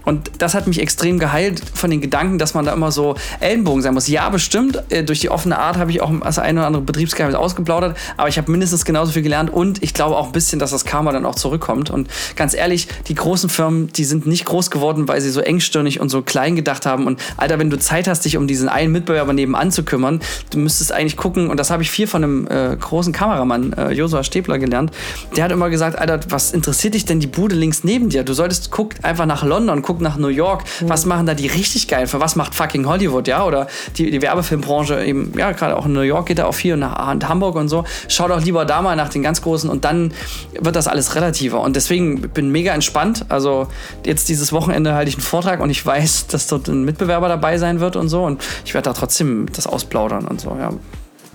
Und 0.05 0.31
das 0.39 0.55
hat 0.55 0.69
mich 0.69 0.81
extrem 0.81 1.19
geheilt 1.19 1.61
von 1.75 1.91
den 1.91 2.01
Gedanken, 2.01 2.39
dass 2.39 2.55
man 2.55 2.65
da 2.65 2.73
immer 2.73 2.93
so 2.93 3.17
Ellenbogen 3.41 3.83
sein 3.83 3.95
muss. 3.95 4.07
Ja, 4.07 4.29
bestimmt. 4.29 4.81
Äh, 4.91 5.03
durch 5.03 5.19
die 5.19 5.31
offene 5.31 5.59
Art 5.59 5.79
habe 5.79 5.91
ich 5.91 6.01
auch 6.01 6.13
das 6.23 6.39
eine 6.39 6.61
oder 6.61 6.69
andere 6.69 6.83
Betriebsgeheimnis 6.83 7.37
ausgeplaudert, 7.37 7.97
aber 8.17 8.29
ich 8.29 8.39
habe 8.39 8.49
mindestens 8.53 8.85
genauso 8.85 9.11
viel 9.11 9.23
gelernt 9.23 9.51
und 9.51 9.83
ich 9.83 9.93
glaube 9.93 10.17
auch 10.17 10.27
ein 10.27 10.33
bisschen, 10.33 10.61
dass 10.61 10.71
das 10.71 10.85
Karma 10.85 11.11
dann 11.11 11.27
auch 11.27 11.35
zurückkommt. 11.35 11.91
Und 11.91 12.09
ganz 12.37 12.55
ehrlich, 12.55 12.87
die 13.09 13.17
großen 13.17 13.51
Firmen, 13.51 13.89
die 13.89 14.05
sind 14.05 14.27
nicht 14.27 14.45
groß 14.45 14.71
geworden, 14.71 15.09
weil 15.09 15.21
sie 15.21 15.31
so 15.31 15.41
engstirnig 15.41 16.01
und 16.01 16.09
so 16.09 16.23
klein 16.23 16.55
gedacht 16.55 16.87
haben. 16.87 17.09
Und 17.09 17.21
Alter, 17.37 17.59
wenn 17.59 17.69
du 17.69 17.81
Zeit 17.81 18.07
hast, 18.07 18.25
dich 18.25 18.37
um 18.37 18.47
diesen 18.47 18.69
einen 18.69 18.93
Mitbewerber 18.93 19.33
nebenan 19.33 19.73
zu 19.73 19.83
kümmern, 19.83 20.21
du 20.51 20.59
müsstest 20.59 20.93
eigentlich 20.93 21.17
gucken, 21.17 21.51
und 21.51 21.59
das 21.59 21.71
habe 21.71 21.80
ich 21.83 21.91
viel 21.91 22.07
von 22.07 22.25
einem 22.25 22.47
äh, 22.49 22.77
großen 22.77 23.13
Kameramann, 23.13 23.73
äh, 23.73 23.93
Josua 23.93 24.25
Stäbler, 24.25 24.59
gelernt. 24.59 24.91
Der 25.37 25.45
hat 25.45 25.53
immer 25.53 25.71
gesagt, 25.71 25.99
Alter, 25.99 26.21
was 26.29 26.53
interessiert 26.53 26.95
dich 26.95 27.05
denn 27.05 27.21
die 27.21 27.27
Bude 27.27 27.55
links 27.55 27.85
neben 27.85 28.09
dir? 28.09 28.25
Du 28.25 28.33
solltest 28.33 28.71
guck 28.71 28.95
einfach 29.03 29.27
nach 29.27 29.45
London, 29.45 29.83
guck 29.83 30.01
nach 30.01 30.17
New 30.17 30.29
York. 30.29 30.65
Mhm. 30.81 30.89
Was 30.89 31.07
machen 31.07 31.27
da 31.27 31.35
die 31.35 31.47
richtig 31.47 31.89
geil? 31.89 32.07
Für 32.07 32.21
was 32.21 32.37
macht 32.37 32.55
fucking 32.55 32.87
Hollywood, 32.87 33.29
ja? 33.29 33.45
Oder 33.45 33.67
die, 33.97 34.11
die 34.11 34.23
Werbefilmbranche 34.23 35.05
eben, 35.05 35.33
ja, 35.37 35.53
gerade 35.53 35.77
auch 35.77 35.87
in 35.87 35.93
New 35.93 36.01
York 36.01 36.27
geht 36.27 36.39
da 36.39 36.47
auch 36.47 36.55
viel 36.55 36.75
und 36.75 36.81
nach 36.81 36.97
Hamburg 36.99 37.57
und 37.57 37.69
so. 37.69 37.85
Schau 38.09 38.29
doch 38.29 38.43
lieber 38.43 38.65
da 38.65 38.83
mal 38.83 38.97
nach 38.97 39.09
den 39.09 39.23
ganz 39.23 39.43
großen 39.43 39.69
und 39.71 39.85
dann 39.85 40.13
wird 40.59 40.77
das 40.77 40.87
alles 40.87 41.15
relativer. 41.15 41.61
Und 41.61 41.77
deswegen 41.77 42.21
bin 42.21 42.51
mega 42.51 42.73
entspannt. 42.73 43.25
Also 43.29 43.69
jetzt 44.05 44.29
dieses 44.29 44.53
Wochenende 44.53 44.95
halte 44.95 45.09
ich 45.09 45.17
einen 45.17 45.23
Vortrag 45.23 45.61
und 45.61 45.71
ich 45.71 45.85
weiß, 45.85 46.27
dass 46.29 46.47
dort 46.47 46.69
ein 46.69 46.85
Mitbewerber 46.85 47.29
dabei 47.29 47.59
sein 47.59 47.81
wird 47.81 47.97
und 47.97 48.09
so. 48.09 48.25
Und 48.25 48.43
ich 48.65 48.75
werde 48.75 48.91
da 48.91 48.93
trotzdem 48.93 49.47
das 49.53 49.67
ausplaudern 49.67 50.27
und 50.27 50.41
so, 50.41 50.57
ja. 50.59 50.71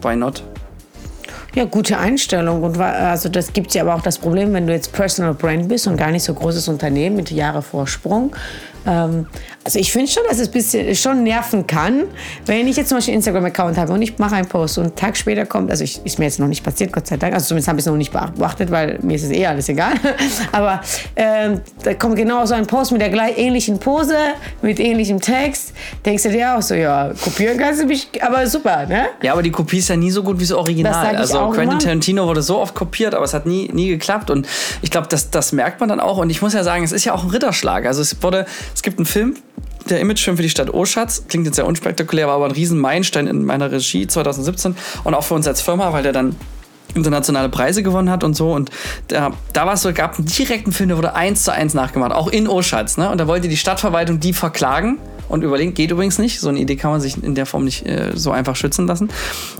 Why 0.06 0.16
not? 0.16 0.44
Ja, 1.56 1.63
gute 1.63 1.98
Einstellung. 1.98 2.62
Und 2.62 2.78
also 2.78 3.28
das 3.28 3.54
gibt 3.54 3.74
ja 3.74 3.81
aber 3.81 3.96
auch 3.96 4.02
das 4.02 4.19
Problem, 4.19 4.54
wenn 4.54 4.68
du 4.68 4.74
jetzt 4.74 4.94
Personal 4.94 5.34
Brand 5.34 5.68
bist 5.68 5.88
und 5.88 5.98
gar 5.98 6.12
nicht 6.12 6.24
so 6.24 6.34
großes 6.34 6.68
Unternehmen 6.68 7.16
mit 7.16 7.31
Jahre 7.31 7.63
Vorsprung, 7.63 8.36
ähm, 8.86 9.28
also 9.64 9.80
ich 9.80 9.92
finde 9.92 10.12
schon, 10.12 10.24
dass 10.30 10.40
es 10.40 10.50
bisschen 10.50 10.96
schon 10.96 11.24
nerven 11.24 11.66
kann, 11.68 12.04
wenn 12.46 12.68
ich 12.68 12.78
jetzt 12.78 12.90
zum 12.90 12.98
Beispiel 12.98 13.14
einen 13.14 13.20
Instagram-Account 13.20 13.78
habe 13.78 13.94
und 13.94 14.02
ich 14.02 14.18
mache 14.18 14.36
einen 14.36 14.48
Post 14.48 14.78
und 14.78 14.84
einen 14.86 14.96
Tag 14.96 15.18
später 15.18 15.46
kommt, 15.46 15.72
also 15.72 15.84
ich, 15.84 16.06
ist 16.06 16.20
mir 16.20 16.26
jetzt 16.26 16.40
noch 16.40 16.48
nicht 16.48 16.64
passiert, 16.64 16.92
Gott 16.92 17.08
sei 17.08 17.18
Dank, 17.18 17.34
also 17.34 17.48
zumindest 17.48 17.68
habe 17.68 17.80
ich 17.80 17.86
es 17.86 17.90
noch 17.90 17.98
nicht 17.98 18.12
beachtet, 18.12 18.72
weil 18.72 19.00
mir 19.02 19.16
ist 19.16 19.24
es 19.24 19.32
eh 19.32 19.46
alles 19.46 19.70
egal, 19.70 19.94
aber 20.52 20.82
ähm, 21.16 21.62
da 21.84 21.94
kommt 21.94 22.16
genau 22.16 22.46
so 22.46 22.54
ein 22.54 22.68
Post 22.68 22.92
mit 22.92 23.02
der 23.02 23.10
gleich 23.10 23.38
ähnlichen 23.38 23.80
Pose, 23.80 24.16
mit 24.62 24.80
ähnlichem 24.80 25.20
Text, 25.20 25.74
denkst 26.06 26.24
du 26.24 26.30
dir 26.30 26.58
auch 26.58 26.62
so, 26.62 26.76
ja, 26.76 27.12
kopieren 27.24 27.58
kannst 27.58 27.82
du 27.82 27.86
mich, 27.86 28.10
aber 28.22 28.48
super, 28.48 28.86
ne? 28.86 29.08
Ja, 29.22 29.34
aber 29.34 29.44
die 29.44 29.52
Kopie 29.52 29.78
ist 29.78 29.90
ja 29.90 29.96
nie 29.96 30.12
so 30.12 30.24
gut 30.24 30.40
wie 30.40 30.44
das 30.44 30.52
Original. 30.52 31.14
Das 31.14 31.34
also 31.34 31.50
Quentin 31.52 31.80
Tarantino 31.80 32.28
wurde 32.28 32.42
so 32.42 32.60
oft 32.60 32.76
kopiert, 32.76 33.14
aber 33.14 33.26
es 33.26 33.34
hat 33.34 33.46
nie, 33.46 33.70
nie 33.74 33.90
geklappt. 33.90 34.30
Und 34.30 34.48
ich 34.82 34.92
glaube, 34.92 35.08
das, 35.10 35.30
das 35.30 35.52
merkt 35.52 35.80
man 35.80 35.90
dann 35.90 36.00
auch. 36.00 36.18
Und 36.18 36.30
ich 36.30 36.42
muss 36.42 36.54
ja 36.54 36.64
sagen, 36.64 36.84
es 36.84 36.92
ist 36.92 37.06
ja 37.06 37.14
auch 37.14 37.24
ein 37.24 37.30
Ritterschlag, 37.30 37.86
also 37.86 38.02
es 38.02 38.22
wurde 38.22 38.46
es 38.75 38.83
gibt 38.83 39.00
einen 39.00 39.06
Film, 39.06 39.36
der 39.89 40.00
Imagefilm 40.01 40.36
für 40.36 40.44
die 40.44 40.50
Stadt 40.50 40.69
Oschatz. 40.69 41.24
Klingt 41.30 41.45
jetzt 41.45 41.56
sehr 41.56 41.66
unspektakulär, 41.66 42.27
war 42.27 42.36
aber 42.36 42.45
ein 42.45 42.51
riesen 42.51 42.77
Meilenstein 42.77 43.25
in 43.25 43.45
meiner 43.45 43.72
Regie 43.72 44.06
2017 44.06 44.75
und 45.04 45.13
auch 45.13 45.24
für 45.24 45.33
uns 45.33 45.48
als 45.48 45.62
Firma, 45.62 45.94
weil 45.94 46.04
der 46.04 46.12
dann 46.12 46.36
internationale 46.94 47.50
Preise 47.50 47.83
gewonnen 47.83 48.10
hat 48.10 48.24
und 48.24 48.36
so. 48.36 48.51
Und 48.51 48.69
da, 49.07 49.31
da 49.54 49.66
war 49.66 49.74
es 49.74 49.81
so, 49.81 49.94
gab 49.94 50.18
einen 50.18 50.27
direkten 50.27 50.72
Film, 50.72 50.89
der 50.89 50.98
wurde 50.98 51.16
eins 51.16 51.44
zu 51.44 51.51
eins 51.51 51.74
nachgemacht, 51.74 52.12
auch 52.12 52.27
in 52.27 52.48
Oschatz. 52.48 52.98
Ne? 52.98 53.10
Und 53.10 53.18
da 53.18 53.27
wollte 53.27 53.48
die 53.48 53.57
Stadtverwaltung 53.57 54.19
die 54.19 54.33
verklagen 54.33 54.98
und 55.27 55.44
überlegen, 55.44 55.74
geht 55.74 55.92
übrigens 55.92 56.19
nicht. 56.19 56.39
So 56.39 56.50
eine 56.50 56.60
Idee 56.60 56.75
kann 56.75 56.92
man 56.92 57.01
sich 57.01 57.22
in 57.22 57.36
der 57.36 57.45
Form 57.45 57.66
nicht 57.66 57.86
äh, 57.86 58.12
so 58.13 58.31
einfach 58.31 58.56
schützen 58.56 58.88
lassen. 58.88 59.10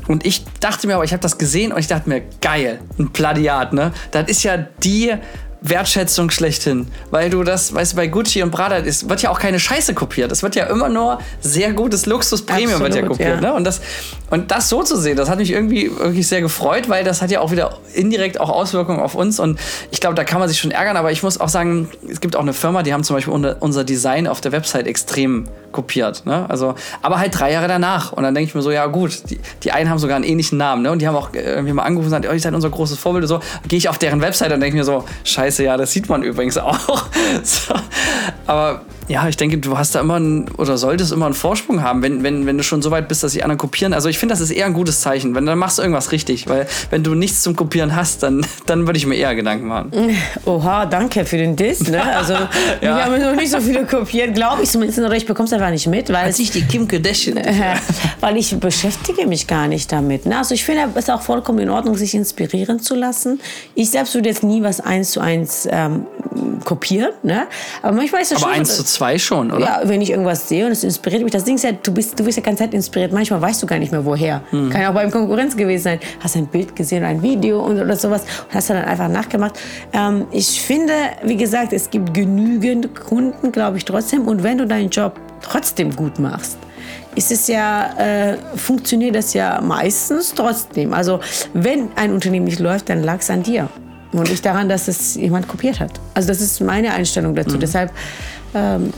Und 0.08 0.26
ich 0.26 0.44
dachte 0.60 0.88
mir 0.88 0.96
aber, 0.96 1.04
ich 1.04 1.12
habe 1.12 1.22
das 1.22 1.38
gesehen 1.38 1.72
und 1.72 1.80
ich 1.80 1.88
dachte 1.88 2.10
mir, 2.10 2.22
geil, 2.42 2.80
ein 3.00 3.12
Plagiat, 3.12 3.74
ne? 3.74 3.92
Das 4.12 4.30
ist 4.30 4.44
ja 4.44 4.58
die 4.58 5.14
Wertschätzung 5.70 6.30
schlechthin. 6.30 6.88
Weil 7.12 7.30
du 7.30 7.44
das, 7.44 7.74
weißt 7.74 7.94
du, 7.94 7.96
bei 7.98 8.08
Gucci 8.08 8.44
und 8.44 8.52
Prada 8.52 8.78
ist, 8.78 9.10
wird 9.10 9.22
ja 9.22 9.30
auch 9.30 9.40
keine 9.40 9.60
Scheiße 9.60 9.94
kopiert. 9.94 10.32
Es 10.32 10.44
wird 10.44 10.56
ja 10.56 10.66
immer 10.66 10.90
nur 10.90 11.20
sehr 11.42 11.74
gutes 11.74 12.06
Luxus-Premium 12.06 12.80
wird 12.82 12.96
ja 12.96 13.02
kopiert. 13.02 13.42
Ja. 13.42 13.42
Ne? 13.42 13.54
Und, 13.54 13.64
das, 13.66 13.82
und 14.30 14.52
das 14.52 14.70
so 14.70 14.84
zu 14.84 14.98
sehen, 14.98 15.18
das 15.18 15.30
hat 15.30 15.40
mich 15.40 15.52
irgendwie 15.52 15.92
wirklich 15.98 16.28
sehr 16.28 16.42
gefreut, 16.42 16.90
weil 16.90 17.04
das 17.04 17.22
hat 17.22 17.32
ja 17.32 17.42
auch 17.42 17.52
wieder 17.52 17.78
indirekt 17.94 18.40
auch 18.40 18.50
Auswirkungen 18.50 19.00
auf 19.00 19.16
uns. 19.16 19.40
Und 19.40 19.60
ich 19.92 20.00
glaube, 20.00 20.16
da 20.16 20.24
kann 20.24 20.40
man 20.40 20.50
sich 20.50 20.60
schon 20.60 20.72
ärgern. 20.72 20.98
Aber 20.98 21.12
ich 21.12 21.24
muss 21.24 21.40
auch 21.40 21.50
sagen, 21.50 21.90
es 22.10 22.22
gibt 22.22 22.36
auch 22.36 22.42
eine 22.42 22.54
Firma, 22.54 22.84
die 22.84 22.94
haben 22.94 23.04
zum 23.04 23.16
Beispiel 23.16 23.34
unser 23.60 23.84
Design 23.84 24.28
auf 24.28 24.42
der 24.42 24.52
Website 24.52 24.88
extrem 24.88 25.48
kopiert. 25.76 26.26
Ne? 26.26 26.50
Also, 26.50 26.74
aber 27.02 27.20
halt 27.20 27.38
drei 27.38 27.52
Jahre 27.52 27.68
danach. 27.68 28.14
Und 28.14 28.24
dann 28.24 28.34
denke 28.34 28.48
ich 28.48 28.56
mir 28.56 28.62
so, 28.62 28.72
ja 28.72 28.86
gut, 28.88 29.30
die, 29.30 29.40
die 29.64 29.72
einen 29.74 29.90
haben 29.90 30.00
sogar 30.00 30.16
einen 30.16 30.24
ähnlichen 30.24 30.58
Namen. 30.58 30.84
Ne? 30.84 30.92
Und 30.92 31.02
die 31.02 31.08
haben 31.08 31.16
auch 31.16 31.30
irgendwie 31.34 31.74
mal 31.74 31.84
angerufen 31.84 32.08
und 32.08 32.22
gesagt, 32.22 32.28
oh, 32.30 32.34
ihr 32.34 32.40
seid 32.40 32.54
unser 32.54 32.70
großes 32.70 32.98
Vorbild. 32.98 33.28
So 33.28 33.42
gehe 33.68 33.78
ich 33.78 33.90
auf 33.90 33.98
deren 33.98 34.22
Website 34.22 34.54
und 34.54 34.62
denke 34.62 34.78
mir 34.78 34.86
so, 34.86 35.04
scheiße, 35.26 35.64
ja, 35.64 35.76
das 35.76 35.92
sieht 35.92 36.08
man 36.08 36.24
übrigens 36.24 36.58
auch. 36.58 36.80
so. 37.44 37.76
Aber 38.48 38.82
ja, 39.08 39.28
ich 39.28 39.38
denke, 39.38 39.58
du 39.58 39.78
hast 39.78 39.94
da 39.94 40.00
immer 40.00 40.16
einen, 40.16 40.50
oder 40.58 40.78
solltest 40.78 41.12
immer 41.12 41.26
einen 41.26 41.36
Vorsprung 41.36 41.82
haben, 41.82 42.02
wenn, 42.02 42.24
wenn, 42.24 42.46
wenn 42.46 42.58
du 42.58 42.64
schon 42.64 42.82
so 42.82 42.92
weit 42.92 43.08
bist, 43.08 43.24
dass 43.24 43.34
die 43.34 43.44
anderen 43.44 43.58
kopieren. 43.58 43.94
Also 43.94 44.10
ich 44.10 44.18
finde, 44.18 44.34
das 44.34 44.42
ist 44.42 44.52
eher 44.52 44.66
ein 44.66 44.74
gutes 44.74 45.02
Zeichen, 45.02 45.36
wenn 45.36 45.46
dann 45.46 45.60
machst 45.60 45.78
du 45.78 45.84
irgendwas 45.84 46.12
richtig, 46.12 46.48
weil 46.50 46.68
wenn 46.90 47.04
du 47.04 47.14
nichts 47.14 47.42
zum 47.44 47.56
Kopieren 47.56 47.96
hast, 47.96 48.24
dann, 48.24 48.46
dann 48.66 48.88
würde 48.88 48.98
ich 48.98 49.06
mir 49.06 49.16
eher 49.16 49.36
Gedanken 49.36 49.68
machen. 49.68 49.92
Oha, 50.46 50.86
danke 50.86 51.26
für 51.26 51.38
den 51.38 51.56
Diss. 51.56 51.88
Ne? 51.88 52.02
Also 52.16 52.34
ja. 52.34 52.48
wir 52.82 53.06
haben 53.06 53.22
noch 53.22 53.36
nicht 53.36 53.52
so 53.52 53.60
viele 53.60 53.86
kopiert, 53.86 54.36
glaube 54.36 54.64
ich 54.64 54.70
zumindest, 54.70 55.00
oder 55.00 55.16
ich 55.16 55.26
bekomme 55.26 55.48
es 55.48 55.54
einfach 55.54 55.70
nicht 55.70 55.86
mit. 55.88 56.08
Weil 56.10 56.26
Als 56.26 56.40
ich 56.40 56.50
die 56.50 56.62
Kim 56.62 56.88
Kardashian. 56.88 57.40
weil 58.22 58.38
ich 58.38 58.58
beschäftige 58.58 59.28
mich 59.28 59.48
gar 59.48 59.68
nicht 59.68 59.92
damit. 59.92 60.26
Ne? 60.26 60.38
Also 60.38 60.54
ich 60.54 60.64
finde, 60.64 60.88
es 60.96 61.06
ist 61.06 61.12
auch 61.12 61.22
vollkommen 61.22 61.60
in 61.60 61.70
Ordnung, 61.70 61.96
sich 61.96 62.16
inspirieren 62.16 62.80
zu 62.80 62.96
lassen. 62.96 63.42
Ich 63.76 63.90
selbst 63.92 64.14
würde 64.14 64.30
jetzt 64.30 64.44
nie 64.44 64.64
was 64.64 64.80
eins 64.80 65.12
zu 65.12 65.20
eins 65.20 65.68
ähm, 65.70 66.06
kopieren, 66.64 67.12
ne? 67.24 67.48
aber 67.82 67.96
manchmal 67.96 68.22
ist 68.22 68.32
es 68.32 68.40
schon... 68.40 68.50
Aber 68.50 68.58
eins 68.58 68.76
zu 68.76 68.84
zwei 68.84 69.18
schon, 69.18 69.52
oder? 69.52 69.66
Ja, 69.66 69.82
wenn 69.84 70.02
ich 70.02 70.10
irgendwas 70.10 70.48
sehe 70.50 70.66
und 70.66 70.72
es 70.72 70.84
inspiriert 70.84 71.24
mich. 71.24 71.32
Das 71.32 71.44
Ding 71.44 71.56
ist 71.56 71.64
ja, 71.64 71.72
du 71.72 71.94
bist, 71.94 72.20
du 72.20 72.24
bist 72.24 72.38
ja 72.38 72.44
ganz 72.44 72.60
Zeit 72.60 72.74
inspiriert. 72.74 73.12
Manchmal 73.12 73.42
weißt 73.42 73.62
du 73.62 73.68
gar 73.68 73.80
nicht 73.80 73.92
mehr, 73.92 74.06
woher. 74.06 74.42
Hm. 74.50 74.70
Kann 74.70 74.82
ja 74.82 74.90
auch 74.90 74.94
beim 74.94 75.12
Konkurrenz 75.12 75.56
gewesen 75.56 75.84
sein. 75.84 76.00
Hast 76.20 76.36
ein 76.36 76.48
Bild 76.48 76.76
gesehen, 76.76 77.04
ein 77.04 77.22
Video 77.22 77.64
und, 77.64 77.80
oder 77.80 77.96
sowas 77.96 78.24
und 78.48 78.56
hast 78.56 78.70
dann 78.70 78.78
einfach 78.78 79.08
nachgemacht. 79.08 79.60
Ähm, 79.94 80.26
ich 80.32 80.62
finde, 80.62 80.94
wie 81.24 81.38
gesagt, 81.38 81.74
es 81.74 81.90
gibt 81.90 82.14
genügend 82.14 82.96
Kunden, 82.96 83.52
glaube 83.52 83.78
ich, 83.78 83.86
trotzdem. 83.86 84.28
Und 84.28 84.44
wenn 84.44 84.58
du 84.58 84.66
deinen 84.66 84.90
Job 84.90 85.20
trotzdem 85.42 85.96
gut 85.96 86.20
machst, 86.20 86.58
ist 87.16 87.32
es 87.32 87.48
ja, 87.48 87.94
äh, 87.98 88.38
funktioniert 88.56 89.16
das 89.16 89.34
ja 89.34 89.62
meistens 89.62 90.34
trotzdem. 90.34 90.94
Also 90.94 91.20
wenn 91.54 91.90
ein 91.96 92.12
Unternehmen 92.12 92.46
nicht 92.46 92.60
läuft, 92.60 92.90
dann 92.90 93.04
lag 93.04 93.20
es 93.20 93.30
an 93.30 93.44
dir 93.44 93.70
und 94.18 94.30
nicht 94.30 94.46
daran, 94.46 94.70
dass 94.70 94.88
es 94.88 95.16
jemand 95.16 95.48
kopiert 95.48 95.80
hat. 95.80 95.92
Also 96.14 96.28
das 96.28 96.42
ist 96.42 96.62
meine 96.62 96.94
Einstellung 96.94 97.36
dazu. 97.36 97.56
Mhm. 97.56 97.60
Deshalb 97.60 97.92
ähm, 98.54 98.94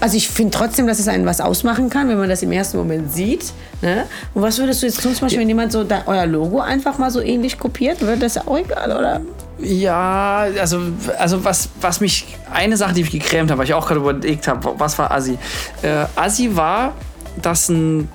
also 0.00 0.16
ich 0.16 0.28
finde 0.28 0.56
trotzdem, 0.56 0.86
dass 0.86 1.00
es 1.00 1.08
einen 1.08 1.26
was 1.26 1.40
ausmachen 1.40 1.90
kann, 1.90 2.08
wenn 2.08 2.18
man 2.18 2.28
das 2.28 2.42
im 2.42 2.52
ersten 2.52 2.78
Moment 2.78 3.12
sieht. 3.12 3.52
Ne? 3.82 4.04
Und 4.32 4.42
was 4.42 4.58
würdest 4.58 4.82
du 4.82 4.86
jetzt 4.86 5.02
tun, 5.02 5.12
zum 5.12 5.22
Beispiel, 5.22 5.40
wenn 5.40 5.48
jemand 5.48 5.72
so 5.72 5.82
da, 5.82 6.02
euer 6.06 6.26
Logo 6.26 6.60
einfach 6.60 6.98
mal 6.98 7.10
so 7.10 7.20
ähnlich 7.20 7.58
kopiert? 7.58 8.00
Wird 8.00 8.22
das 8.22 8.38
auch 8.38 8.58
egal, 8.58 8.92
oder? 8.96 9.20
Ja, 9.58 10.46
also, 10.60 10.80
also 11.18 11.44
was, 11.44 11.68
was 11.80 12.00
mich, 12.00 12.36
eine 12.52 12.76
Sache, 12.76 12.94
die 12.94 13.02
mich 13.02 13.10
gekrämt 13.10 13.50
hat, 13.50 13.58
weil 13.58 13.64
ich 13.64 13.74
auch 13.74 13.88
gerade 13.88 14.00
überlegt 14.00 14.46
habe, 14.46 14.74
was 14.78 14.96
war 14.98 15.10
Assi? 15.10 15.36
Äh, 15.82 16.04
Assi 16.14 16.54
war, 16.54 16.94
dass 17.42 17.68
ein 17.68 18.08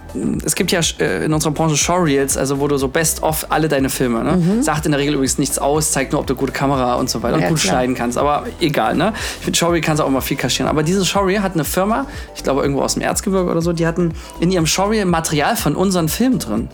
es 0.46 0.56
gibt 0.56 0.72
ja 0.72 0.82
äh, 1.00 1.26
in 1.26 1.34
unserer 1.34 1.52
Branche 1.52 1.78
Showreels, 1.78 2.38
also 2.38 2.60
wo 2.60 2.68
du 2.68 2.78
so 2.78 2.88
best-of 2.88 3.48
alle 3.50 3.68
deine 3.68 3.90
Filme, 3.90 4.24
ne? 4.24 4.34
Mhm. 4.34 4.64
Sagt 4.64 4.86
in 4.86 4.92
der 4.92 5.00
Regel 5.00 5.16
übrigens 5.16 5.38
nichts 5.38 5.60
aus, 5.60 5.92
zeigt 5.92 6.12
nur, 6.12 6.22
ob 6.22 6.28
du 6.28 6.36
gute 6.36 6.52
Kamera 6.52 6.96
und 6.96 7.10
so 7.10 7.24
weiter 7.24 7.40
ja, 7.40 7.48
und 7.48 7.54
gut 7.54 7.62
klar. 7.62 7.76
schneiden 7.76 7.96
kannst. 7.96 8.18
Aber 8.18 8.46
egal, 8.60 8.96
ne? 8.96 9.14
Ich 9.40 9.46
finde, 9.46 9.58
Showreel 9.58 9.82
kannst 9.82 10.00
du 10.00 10.04
auch 10.04 10.08
immer 10.08 10.22
viel 10.22 10.38
kaschieren. 10.38 10.70
Aber 10.70 10.84
diese 10.84 11.06
Showreel 11.06 11.42
hat 11.42 11.54
eine 11.54 11.64
Firma, 11.64 12.06
ich 12.36 12.44
glaube 12.44 12.62
irgendwo 12.62 12.82
aus 12.82 12.94
dem 12.94 13.02
Erzgebirge 13.02 13.50
oder 13.50 13.62
so, 13.62 13.74
die 13.74 13.88
hatten 13.88 14.14
in 14.40 14.52
ihrem 14.52 14.66
Showreel 14.66 15.06
Material 15.06 15.56
von 15.56 15.76
unseren 15.76 16.10
Filmen 16.10 16.40
drin. 16.40 16.70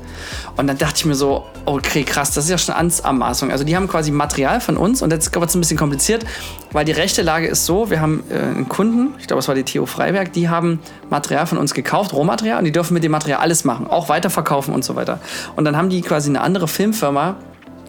Und 0.58 0.68
dann 0.68 0.78
dachte 0.78 0.96
ich 0.98 1.06
mir 1.06 1.16
so, 1.16 1.46
okay, 1.66 2.04
krass, 2.04 2.34
das 2.34 2.46
ist 2.46 2.50
ja 2.50 2.58
schon 2.58 2.76
eine 2.76 2.92
Anmaßung. 3.04 3.52
Also 3.52 3.64
die 3.64 3.76
haben 3.76 3.88
quasi 3.88 4.12
Material 4.12 4.60
von 4.60 4.78
uns 4.78 5.02
und 5.02 5.12
jetzt 5.12 5.34
wird 5.34 5.50
es 5.50 5.56
ein 5.56 5.62
bisschen 5.62 5.78
kompliziert, 5.78 6.26
weil 6.72 6.86
die 6.86 6.92
rechte 6.92 7.22
Lage 7.22 7.48
ist 7.48 7.66
so, 7.66 7.90
wir 7.90 8.02
haben 8.02 8.24
äh, 8.30 8.36
einen 8.36 8.68
Kunden, 8.68 9.14
ich 9.20 9.28
glaube, 9.28 9.40
es 9.40 9.48
war 9.48 9.56
die 9.56 9.64
TU 9.64 9.86
Freiberg, 9.86 10.34
die 10.34 10.50
haben 10.50 10.80
Material 11.10 11.46
von 11.48 11.58
uns 11.58 11.74
gekauft, 11.74 12.14
Rohmaterial, 12.14 12.60
und 12.60 12.66
die 12.66 12.72
dürfen 12.72 12.94
mit 12.94 13.04
dem 13.04 13.12
Material 13.12 13.29
Material 13.30 13.42
alles 13.42 13.64
machen, 13.64 13.88
auch 13.88 14.10
weiterverkaufen 14.10 14.74
und 14.74 14.84
so 14.84 14.96
weiter. 14.96 15.20
Und 15.56 15.66
dann 15.66 15.78
haben 15.78 15.90
die 15.90 16.02
quasi 16.02 16.30
eine 16.30 16.42
andere 16.42 16.68
Filmfirma 16.68 17.36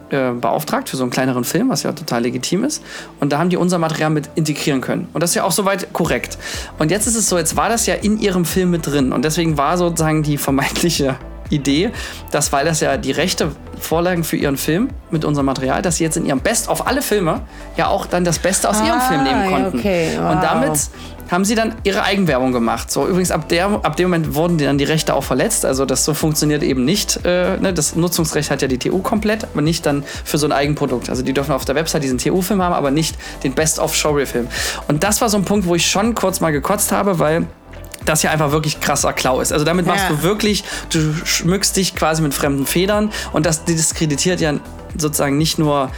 äh, 0.09 0.31
beauftragt 0.31 0.89
für 0.89 0.97
so 0.97 1.03
einen 1.03 1.11
kleineren 1.11 1.43
Film, 1.43 1.69
was 1.69 1.83
ja 1.83 1.91
total 1.93 2.23
legitim 2.23 2.63
ist. 2.63 2.83
Und 3.19 3.31
da 3.31 3.39
haben 3.39 3.49
die 3.49 3.57
unser 3.57 3.77
Material 3.77 4.09
mit 4.09 4.29
integrieren 4.35 4.81
können. 4.81 5.07
Und 5.13 5.23
das 5.23 5.31
ist 5.31 5.35
ja 5.35 5.43
auch 5.43 5.51
soweit 5.51 5.93
korrekt. 5.93 6.37
Und 6.79 6.91
jetzt 6.91 7.07
ist 7.07 7.15
es 7.15 7.27
so, 7.27 7.37
jetzt 7.37 7.55
war 7.55 7.69
das 7.69 7.85
ja 7.85 7.95
in 7.95 8.19
ihrem 8.19 8.45
Film 8.45 8.71
mit 8.71 8.85
drin. 8.85 9.13
Und 9.13 9.25
deswegen 9.25 9.57
war 9.57 9.77
sozusagen 9.77 10.23
die 10.23 10.37
vermeintliche 10.37 11.15
Idee, 11.49 11.91
dass, 12.31 12.53
weil 12.53 12.65
das 12.65 12.79
ja 12.79 12.95
die 12.95 13.11
Rechte 13.11 13.51
vorlagen 13.77 14.23
für 14.23 14.37
ihren 14.37 14.55
Film 14.55 14.89
mit 15.09 15.25
unserem 15.25 15.47
Material, 15.47 15.81
dass 15.81 15.97
sie 15.97 16.03
jetzt 16.03 16.15
in 16.15 16.25
ihrem 16.25 16.39
Best 16.39 16.69
auf 16.69 16.87
alle 16.87 17.01
Filme 17.01 17.41
ja 17.75 17.87
auch 17.87 18.05
dann 18.05 18.23
das 18.23 18.39
Beste 18.39 18.69
aus 18.69 18.77
ah, 18.79 18.87
ihrem 18.87 19.01
Film 19.01 19.23
nehmen 19.23 19.49
konnten. 19.49 19.79
Okay, 19.79 20.11
wow. 20.17 20.31
Und 20.31 20.43
damit 20.43 20.79
haben 21.31 21.45
sie 21.45 21.55
dann 21.55 21.75
ihre 21.83 22.03
Eigenwerbung 22.03 22.51
gemacht. 22.51 22.91
So, 22.91 23.07
übrigens, 23.07 23.31
ab, 23.31 23.47
der, 23.47 23.67
ab 23.67 23.95
dem 23.95 24.09
Moment 24.09 24.35
wurden 24.35 24.57
dann 24.57 24.77
die 24.77 24.83
Rechte 24.83 25.15
auch 25.15 25.23
verletzt. 25.23 25.65
Also, 25.65 25.85
das 25.85 26.03
so 26.03 26.13
funktioniert 26.13 26.61
eben 26.61 26.83
nicht. 26.83 27.25
Äh, 27.25 27.57
ne? 27.57 27.73
Das 27.73 27.95
Nutzungsrecht 27.95 28.51
hat 28.51 28.61
ja 28.61 28.67
die 28.67 28.77
TU 28.77 28.99
komplett, 28.99 29.45
aber 29.45 29.61
nicht 29.61 29.85
dann 29.85 30.03
für 30.25 30.37
so 30.37 30.45
ein 30.45 30.51
Eigenprodukt. 30.51 31.09
Also, 31.09 31.23
die 31.23 31.33
dürfen 31.33 31.53
auf 31.53 31.63
der 31.63 31.75
Website 31.75 32.03
diesen 32.03 32.17
TU-Film 32.17 32.61
haben, 32.61 32.73
aber 32.73 32.91
nicht 32.91 33.17
den 33.43 33.53
Best-of-Showreel-Film. 33.53 34.47
Und 34.89 35.03
das 35.03 35.21
war 35.21 35.29
so 35.29 35.37
ein 35.37 35.45
Punkt, 35.45 35.65
wo 35.65 35.75
ich 35.75 35.89
schon 35.89 36.15
kurz 36.15 36.41
mal 36.41 36.51
gekotzt 36.51 36.91
habe, 36.91 37.17
weil 37.19 37.47
das 38.03 38.23
ja 38.23 38.31
einfach 38.31 38.51
wirklich 38.51 38.81
krasser 38.81 39.13
Klau 39.13 39.39
ist. 39.39 39.53
Also 39.53 39.63
damit 39.63 39.85
machst 39.85 40.05
ja. 40.09 40.15
du 40.15 40.23
wirklich, 40.23 40.63
du 40.89 41.13
schmückst 41.23 41.77
dich 41.77 41.95
quasi 41.95 42.21
mit 42.21 42.33
fremden 42.33 42.65
Federn 42.65 43.11
und 43.31 43.45
das 43.45 43.63
diskreditiert 43.63 44.41
ja 44.41 44.55
sozusagen 44.97 45.37
nicht 45.37 45.59
nur 45.59 45.91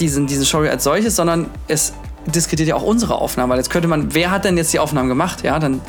diesen, 0.00 0.26
diesen 0.26 0.44
Showreel 0.44 0.70
als 0.70 0.84
solches, 0.84 1.16
sondern 1.16 1.48
es 1.68 1.92
diskutiert 2.26 2.68
ja 2.68 2.76
auch 2.76 2.82
unsere 2.82 3.16
Aufnahmen, 3.16 3.50
weil 3.50 3.58
jetzt 3.58 3.70
könnte 3.70 3.88
man, 3.88 4.14
wer 4.14 4.30
hat 4.30 4.44
denn 4.44 4.56
jetzt 4.56 4.72
die 4.72 4.78
Aufnahmen 4.78 5.08
gemacht? 5.08 5.42
Ja, 5.42 5.58
dann 5.58 5.80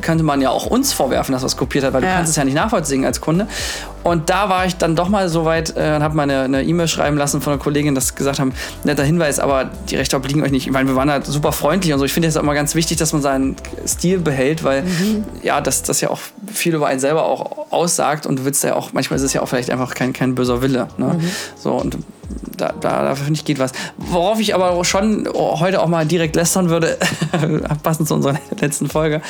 könnte 0.00 0.22
man 0.22 0.40
ja 0.40 0.50
auch 0.50 0.66
uns 0.66 0.92
vorwerfen, 0.92 1.32
dass 1.32 1.42
was 1.42 1.56
kopiert 1.56 1.84
hat, 1.84 1.92
weil 1.92 2.02
ja. 2.02 2.10
du 2.10 2.14
kannst 2.16 2.30
es 2.30 2.36
ja 2.36 2.44
nicht 2.44 2.54
nachvollziehen 2.54 3.04
als 3.04 3.20
Kunde. 3.20 3.46
Und 4.02 4.30
da 4.30 4.48
war 4.48 4.66
ich 4.66 4.76
dann 4.76 4.96
doch 4.96 5.08
mal 5.08 5.28
so 5.28 5.44
weit 5.44 5.76
äh, 5.76 5.94
und 5.96 6.02
habe 6.02 6.14
mal 6.14 6.30
eine 6.30 6.62
E-Mail 6.62 6.88
schreiben 6.88 7.16
lassen 7.16 7.40
von 7.40 7.52
einer 7.52 7.62
Kollegin, 7.62 7.94
dass 7.94 8.14
gesagt 8.14 8.38
haben, 8.38 8.52
netter 8.84 9.02
Hinweis, 9.02 9.38
aber 9.40 9.70
die 9.88 9.96
Rechte 9.96 10.16
obliegen 10.16 10.42
euch 10.42 10.52
nicht. 10.52 10.66
Ich 10.66 10.72
meine, 10.72 10.88
wir 10.88 10.96
waren 10.96 11.10
halt 11.10 11.26
super 11.26 11.52
freundlich 11.52 11.92
und 11.92 11.98
so. 11.98 12.04
Ich 12.04 12.12
finde 12.12 12.28
es 12.28 12.36
immer 12.36 12.54
ganz 12.54 12.74
wichtig, 12.74 12.96
dass 12.98 13.12
man 13.12 13.20
seinen 13.20 13.56
Stil 13.86 14.18
behält, 14.18 14.64
weil 14.64 14.82
mhm. 14.82 15.24
ja, 15.42 15.60
das, 15.60 15.82
das 15.82 16.00
ja 16.00 16.10
auch 16.10 16.20
viel 16.52 16.74
über 16.74 16.86
einen 16.86 17.00
selber 17.00 17.24
auch 17.24 17.70
aussagt 17.70 18.26
und 18.26 18.38
du 18.38 18.44
willst 18.44 18.64
ja 18.64 18.74
auch, 18.74 18.92
manchmal 18.92 19.18
ist 19.18 19.24
es 19.24 19.32
ja 19.32 19.42
auch 19.42 19.48
vielleicht 19.48 19.70
einfach 19.70 19.94
kein, 19.94 20.12
kein 20.12 20.34
böser 20.34 20.62
Wille. 20.62 20.88
Ne? 20.96 21.18
Mhm. 21.18 21.30
So 21.56 21.72
und 21.72 21.98
da, 22.60 22.72
da, 22.80 23.04
da 23.04 23.14
finde 23.14 23.34
ich 23.34 23.44
geht 23.44 23.58
was. 23.58 23.72
Worauf 23.96 24.40
ich 24.40 24.54
aber 24.54 24.84
schon 24.84 25.28
heute 25.34 25.80
auch 25.80 25.88
mal 25.88 26.06
direkt 26.06 26.36
lästern 26.36 26.70
würde, 26.70 26.98
passend 27.82 28.08
zu 28.08 28.14
unserer 28.14 28.38
letzten 28.60 28.88
Folge, 28.88 29.22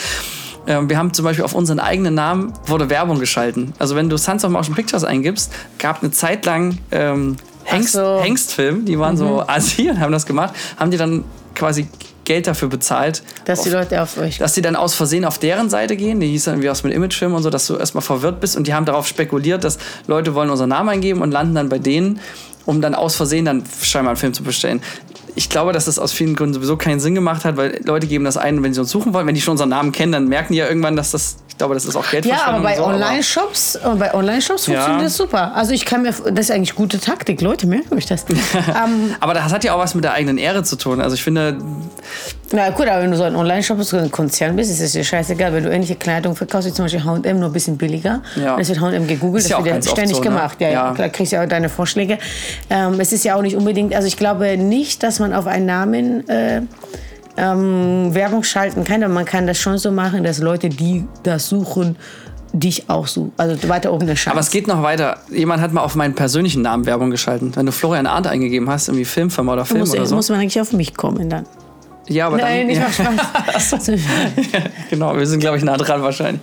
ähm, 0.67 0.89
wir 0.89 0.99
haben 0.99 1.13
zum 1.13 1.25
Beispiel 1.25 1.45
auf 1.45 1.55
unseren 1.55 1.81
eigenen 1.81 2.15
Namen 2.15 2.53
wurde 2.67 2.91
Werbung 2.91 3.19
geschalten. 3.19 3.73
Also 3.79 3.97
wenn 3.97 4.09
du 4.09 4.17
Sons 4.17 4.45
of 4.45 4.51
Motion 4.51 4.75
Pictures 4.75 5.05
eingibst, 5.05 5.53
gab 5.79 6.03
eine 6.03 6.11
Zeit 6.11 6.45
lang 6.47 6.79
ähm, 6.91 7.37
Hengst, 7.65 7.93
so. 7.93 8.21
Hengstfilm, 8.21 8.85
die 8.85 8.99
waren 8.99 9.15
mhm. 9.15 9.19
so 9.19 9.45
Asi 9.47 9.89
und 9.91 10.01
haben 10.01 10.13
das 10.13 10.27
gemacht, 10.27 10.55
haben 10.77 10.91
die 10.91 10.97
dann 10.97 11.25
quasi 11.55 11.89
Geld 12.25 12.47
dafür 12.47 12.69
bezahlt. 12.69 13.23
Dass 13.45 13.61
auf, 13.61 13.65
die 13.65 13.71
Leute 13.71 14.03
auf 14.03 14.17
euch. 14.17 14.39
Dass 14.39 14.53
die 14.53 14.63
dann 14.63 14.77
aus 14.77 14.95
Versehen 14.95 15.25
auf 15.25 15.39
deren 15.39 15.69
Seite 15.69 15.97
gehen. 15.97 16.21
Die 16.21 16.29
hieß 16.29 16.45
dann 16.45 16.63
wie 16.63 16.71
aus 16.71 16.85
mit 16.85 16.93
Imagefilm 16.93 17.35
und 17.35 17.43
so, 17.43 17.51
dass 17.51 17.67
du 17.67 17.77
erstmal 17.77 18.03
verwirrt 18.03 18.41
bist. 18.41 18.57
Und 18.57 18.69
die 18.69 18.75
haben 18.75 18.85
darauf 18.85 19.09
spekuliert, 19.09 19.65
dass 19.65 19.79
Leute 20.07 20.35
wollen 20.35 20.49
unseren 20.49 20.69
Namen 20.69 20.91
eingeben 20.91 21.23
und 21.23 21.33
landen 21.33 21.57
dann 21.57 21.69
bei 21.69 21.81
denen, 21.81 22.21
um 22.67 22.81
dann 22.81 22.95
aus 22.95 23.17
Versehen 23.17 23.45
dann 23.45 23.65
scheinbar 23.83 24.11
einen 24.11 24.17
Film 24.17 24.35
zu 24.35 24.43
bestellen 24.43 24.83
ich 25.35 25.49
glaube, 25.49 25.73
dass 25.73 25.85
das 25.87 25.99
aus 25.99 26.13
vielen 26.13 26.35
Gründen 26.35 26.55
sowieso 26.55 26.77
keinen 26.77 27.01
Sinn 27.01 27.15
gemacht 27.15 27.45
hat, 27.45 27.57
weil 27.57 27.81
Leute 27.85 28.07
geben 28.07 28.25
das 28.25 28.37
ein, 28.37 28.63
wenn 28.63 28.75
sie 28.75 28.81
uns 28.81 28.91
suchen 28.91 29.13
wollen. 29.13 29.27
Wenn 29.27 29.35
die 29.35 29.41
schon 29.41 29.53
unseren 29.53 29.69
Namen 29.69 29.93
kennen, 29.93 30.13
dann 30.13 30.29
merken 30.29 30.53
die 30.53 30.59
ja 30.59 30.69
irgendwann, 30.69 30.97
dass 30.97 31.11
das, 31.11 31.37
ich 31.49 31.57
glaube, 31.57 31.75
das 31.75 31.85
ist 31.85 31.97
auch 31.97 32.09
Geld 32.11 32.27
Ja, 32.27 32.47
aber 32.47 32.61
bei 32.61 32.77
so, 32.77 32.85
Online-Shops, 32.85 33.77
äh, 33.77 33.89
bei 33.99 34.15
Online-Shops 34.15 34.67
ja. 34.67 34.75
funktioniert 34.75 35.07
das 35.07 35.17
super. 35.17 35.55
Also 35.55 35.73
ich 35.73 35.85
kann 35.85 36.03
mir, 36.03 36.13
das 36.13 36.47
ist 36.47 36.51
eigentlich 36.51 36.75
gute 36.75 37.01
Taktik. 37.01 37.41
Leute, 37.41 37.67
merken 37.67 37.95
euch 37.95 38.07
das. 38.07 38.25
ähm, 38.55 39.15
aber 39.21 39.35
das 39.35 39.53
hat 39.53 39.65
ja 39.65 39.75
auch 39.75 39.79
was 39.79 39.95
mit 39.95 40.05
der 40.05 40.13
eigenen 40.13 40.39
Ehre 40.39 40.63
zu 40.63 40.77
tun. 40.77 41.01
Also 41.01 41.15
ich 41.15 41.23
finde, 41.23 41.59
na 42.53 42.71
gut, 42.71 42.89
aber 42.89 43.03
wenn 43.03 43.13
du 43.13 43.17
so 43.17 43.23
ein 43.23 43.37
Online-Shop 43.37 43.79
bist, 43.79 43.95
ein 43.95 44.11
Konzern 44.11 44.57
bist, 44.57 44.73
ist 44.73 44.81
es 44.81 44.93
dir 44.93 45.05
scheißegal. 45.05 45.53
Wenn 45.53 45.63
du 45.63 45.71
ähnliche 45.71 45.95
Kleidung 45.95 46.35
verkaufst, 46.35 46.69
wie 46.69 46.73
zum 46.73 46.85
Beispiel 46.85 47.05
H&M, 47.05 47.39
nur 47.39 47.49
ein 47.49 47.53
bisschen 47.53 47.77
billiger, 47.77 48.23
ja. 48.35 48.57
dann 48.57 48.67
wird 48.67 48.81
H&M 48.81 49.07
gegoogelt, 49.07 49.45
das 49.45 49.51
ja 49.51 49.65
wird 49.65 49.85
ja 49.85 49.91
ständig 49.91 50.17
so, 50.17 50.23
ne? 50.23 50.31
gemacht. 50.31 50.61
Ja, 50.61 50.69
ja, 50.69 50.73
ja. 50.89 50.95
Klar, 50.95 51.09
kriegst 51.11 51.33
ja 51.33 51.45
auch 51.45 51.49
deine 51.49 51.69
Vorschläge. 51.69 52.19
Ähm, 52.69 52.99
es 52.99 53.13
ist 53.13 53.25
ja 53.25 53.37
auch 53.37 53.43
nicht 53.43 53.57
unbedingt, 53.57 53.95
also 53.95 54.09
ich 54.09 54.17
glaube 54.17 54.57
nicht, 54.57 55.05
dass 55.05 55.20
man 55.21 55.33
auf 55.33 55.47
einen 55.47 55.67
Namen 55.67 56.29
äh, 56.29 56.63
ähm, 57.37 58.15
Werbung 58.15 58.43
schalten 58.43 58.85
kann, 58.85 59.03
aber 59.03 59.15
man 59.15 59.25
kann 59.25 59.47
das 59.47 59.59
schon 59.59 59.79
so 59.79 59.91
machen, 59.91 60.25
dass 60.25 60.39
Leute, 60.39 60.69
die 60.69 61.07
das 61.23 61.49
suchen, 61.49 61.97
dich 62.53 62.91
auch 62.91 63.07
so, 63.07 63.31
also 63.37 63.69
weiter 63.69 63.93
oben 63.93 64.07
der 64.07 64.17
Chance. 64.17 64.33
Aber 64.33 64.41
es 64.41 64.51
geht 64.51 64.67
noch 64.67 64.83
weiter. 64.83 65.19
Jemand 65.31 65.63
hat 65.63 65.73
mal 65.73 65.83
auf 65.83 65.95
meinen 65.95 66.15
persönlichen 66.15 66.63
Namen 66.63 66.85
Werbung 66.87 67.11
geschalten. 67.11 67.55
Wenn 67.55 67.67
du 67.67 67.73
Florian 67.73 68.07
Arndt 68.07 68.27
eingegeben 68.27 68.69
hast, 68.69 68.89
irgendwie 68.89 69.05
Filmfirma 69.05 69.53
oder 69.53 69.65
Film 69.65 69.81
muss, 69.81 69.93
oder 69.93 70.07
so. 70.07 70.17
muss 70.17 70.29
man 70.29 70.41
eigentlich 70.41 70.61
auf 70.61 70.73
mich 70.73 70.97
kommen 70.97 71.31
dann. 71.31 71.47
Ja, 72.09 72.27
aber 72.27 72.39
Nein, 72.39 72.59
dann, 72.59 72.67
nicht 72.67 72.99
ja. 72.99 73.11
mal 73.11 73.53
Spaß. 73.53 73.91
genau, 74.91 75.17
wir 75.17 75.27
sind, 75.27 75.41
glaube 75.41 75.59
ich, 75.59 75.65
nah 75.65 75.77
dran 75.77 76.03
wahrscheinlich. 76.03 76.43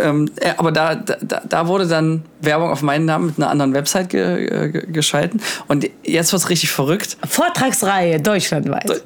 Ähm, 0.00 0.30
äh, 0.36 0.52
aber 0.56 0.72
da, 0.72 0.94
da, 0.94 1.42
da, 1.46 1.66
wurde 1.66 1.86
dann 1.86 2.22
Werbung 2.40 2.70
auf 2.70 2.82
meinen 2.82 3.06
Namen 3.06 3.26
mit 3.26 3.38
einer 3.38 3.50
anderen 3.50 3.74
Website 3.74 4.10
ge, 4.10 4.70
ge, 4.70 4.86
geschalten. 4.86 5.42
Und 5.68 5.88
jetzt 6.04 6.32
wird 6.32 6.42
es 6.42 6.48
richtig 6.48 6.70
verrückt. 6.70 7.16
Vortragsreihe 7.28 8.20
deutschlandweit. 8.20 9.02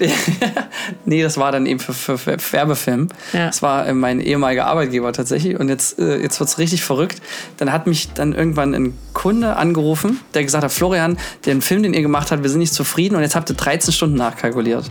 nee, 1.05 1.23
das 1.23 1.39
war 1.39 1.53
dann 1.53 1.67
eben 1.67 1.81
für, 1.81 1.95
für, 1.95 2.19
für 2.19 2.53
Werbefilm. 2.53 3.09
Ja. 3.33 3.47
Das 3.47 3.63
war 3.63 3.87
äh, 3.87 3.95
mein 3.95 4.21
ehemaliger 4.21 4.67
Arbeitgeber 4.67 5.13
tatsächlich. 5.13 5.59
Und 5.59 5.69
jetzt, 5.69 5.99
äh, 5.99 6.19
jetzt 6.19 6.39
wird 6.39 6.51
es 6.51 6.59
richtig 6.59 6.83
verrückt. 6.83 7.23
Dann 7.57 7.73
hat 7.73 7.87
mich 7.87 8.13
dann 8.13 8.35
irgendwann 8.35 8.75
ein 8.75 8.99
Kunde 9.15 9.57
angerufen, 9.57 10.21
der 10.35 10.45
gesagt 10.45 10.65
hat, 10.65 10.73
Florian, 10.73 11.19
den 11.47 11.63
Film, 11.63 11.83
den 11.83 11.95
ihr 11.95 12.03
gemacht 12.03 12.31
habt, 12.31 12.43
wir 12.43 12.51
sind 12.51 12.59
nicht 12.59 12.75
zufrieden 12.75 13.17
und 13.17 13.23
jetzt 13.23 13.35
habt 13.35 13.49
ihr 13.49 13.57
13 13.57 13.93
Stunden 13.93 14.17
nachkalkuliert. 14.17 14.91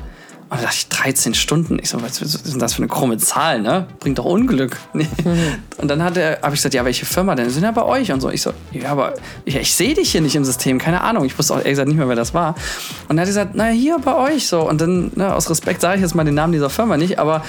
Und 0.54 0.60
da 0.60 0.66
dachte 0.66 0.78
ich, 0.78 0.88
13 0.88 1.34
Stunden. 1.34 1.80
Ich 1.82 1.90
so, 1.90 2.00
was 2.04 2.22
ist 2.22 2.46
denn 2.46 2.60
das 2.60 2.74
für 2.74 2.84
eine 2.84 2.88
krumme 2.88 3.18
Zahl, 3.18 3.60
ne? 3.60 3.88
Bringt 4.00 4.20
doch 4.20 4.26
Unglück. 4.26 4.78
Und 5.78 5.88
dann 5.88 6.04
hat 6.04 6.16
er, 6.16 6.44
habe 6.44 6.54
ich 6.54 6.60
gesagt, 6.60 6.76
ja, 6.76 6.86
welche 6.86 7.08
Firma 7.08 7.34
denn? 7.34 7.50
Sind 7.50 7.64
ja 7.64 7.72
bei 7.72 7.82
euch 7.82 8.12
und 8.12 8.22
so. 8.22 8.30
Ich 8.30 8.44
so, 8.44 8.54
ja, 8.72 8.92
aber 8.92 9.16
ja, 9.46 9.60
ich 9.60 9.74
sehe 9.74 9.96
dich 9.96 10.12
hier 10.12 10.22
nicht 10.22 10.36
im 10.36 10.46
System, 10.46 10.78
keine 10.78 11.02
Ahnung. 11.02 11.26
Ich 11.26 11.36
wusste 11.40 11.56
auch 11.56 11.58
ehrlich 11.58 11.72
gesagt 11.72 11.88
nicht 11.88 11.98
mehr, 11.98 12.08
wer 12.08 12.16
das 12.16 12.36
war. 12.36 12.50
Und 13.10 13.18
dann 13.18 13.22
hat 13.22 13.26
er 13.26 13.30
gesagt, 13.30 13.52
na 13.56 13.66
hier 13.66 13.98
bei 13.98 14.16
euch 14.16 14.48
so. 14.48 14.62
Und 14.62 14.80
dann, 14.80 15.12
ne, 15.16 15.34
aus 15.34 15.50
Respekt 15.50 15.82
sage 15.82 15.96
ich 15.96 16.02
jetzt 16.02 16.14
mal 16.14 16.24
den 16.24 16.36
Namen 16.36 16.54
dieser 16.54 16.70
Firma 16.70 16.98
nicht, 16.98 17.18
aber 17.18 17.44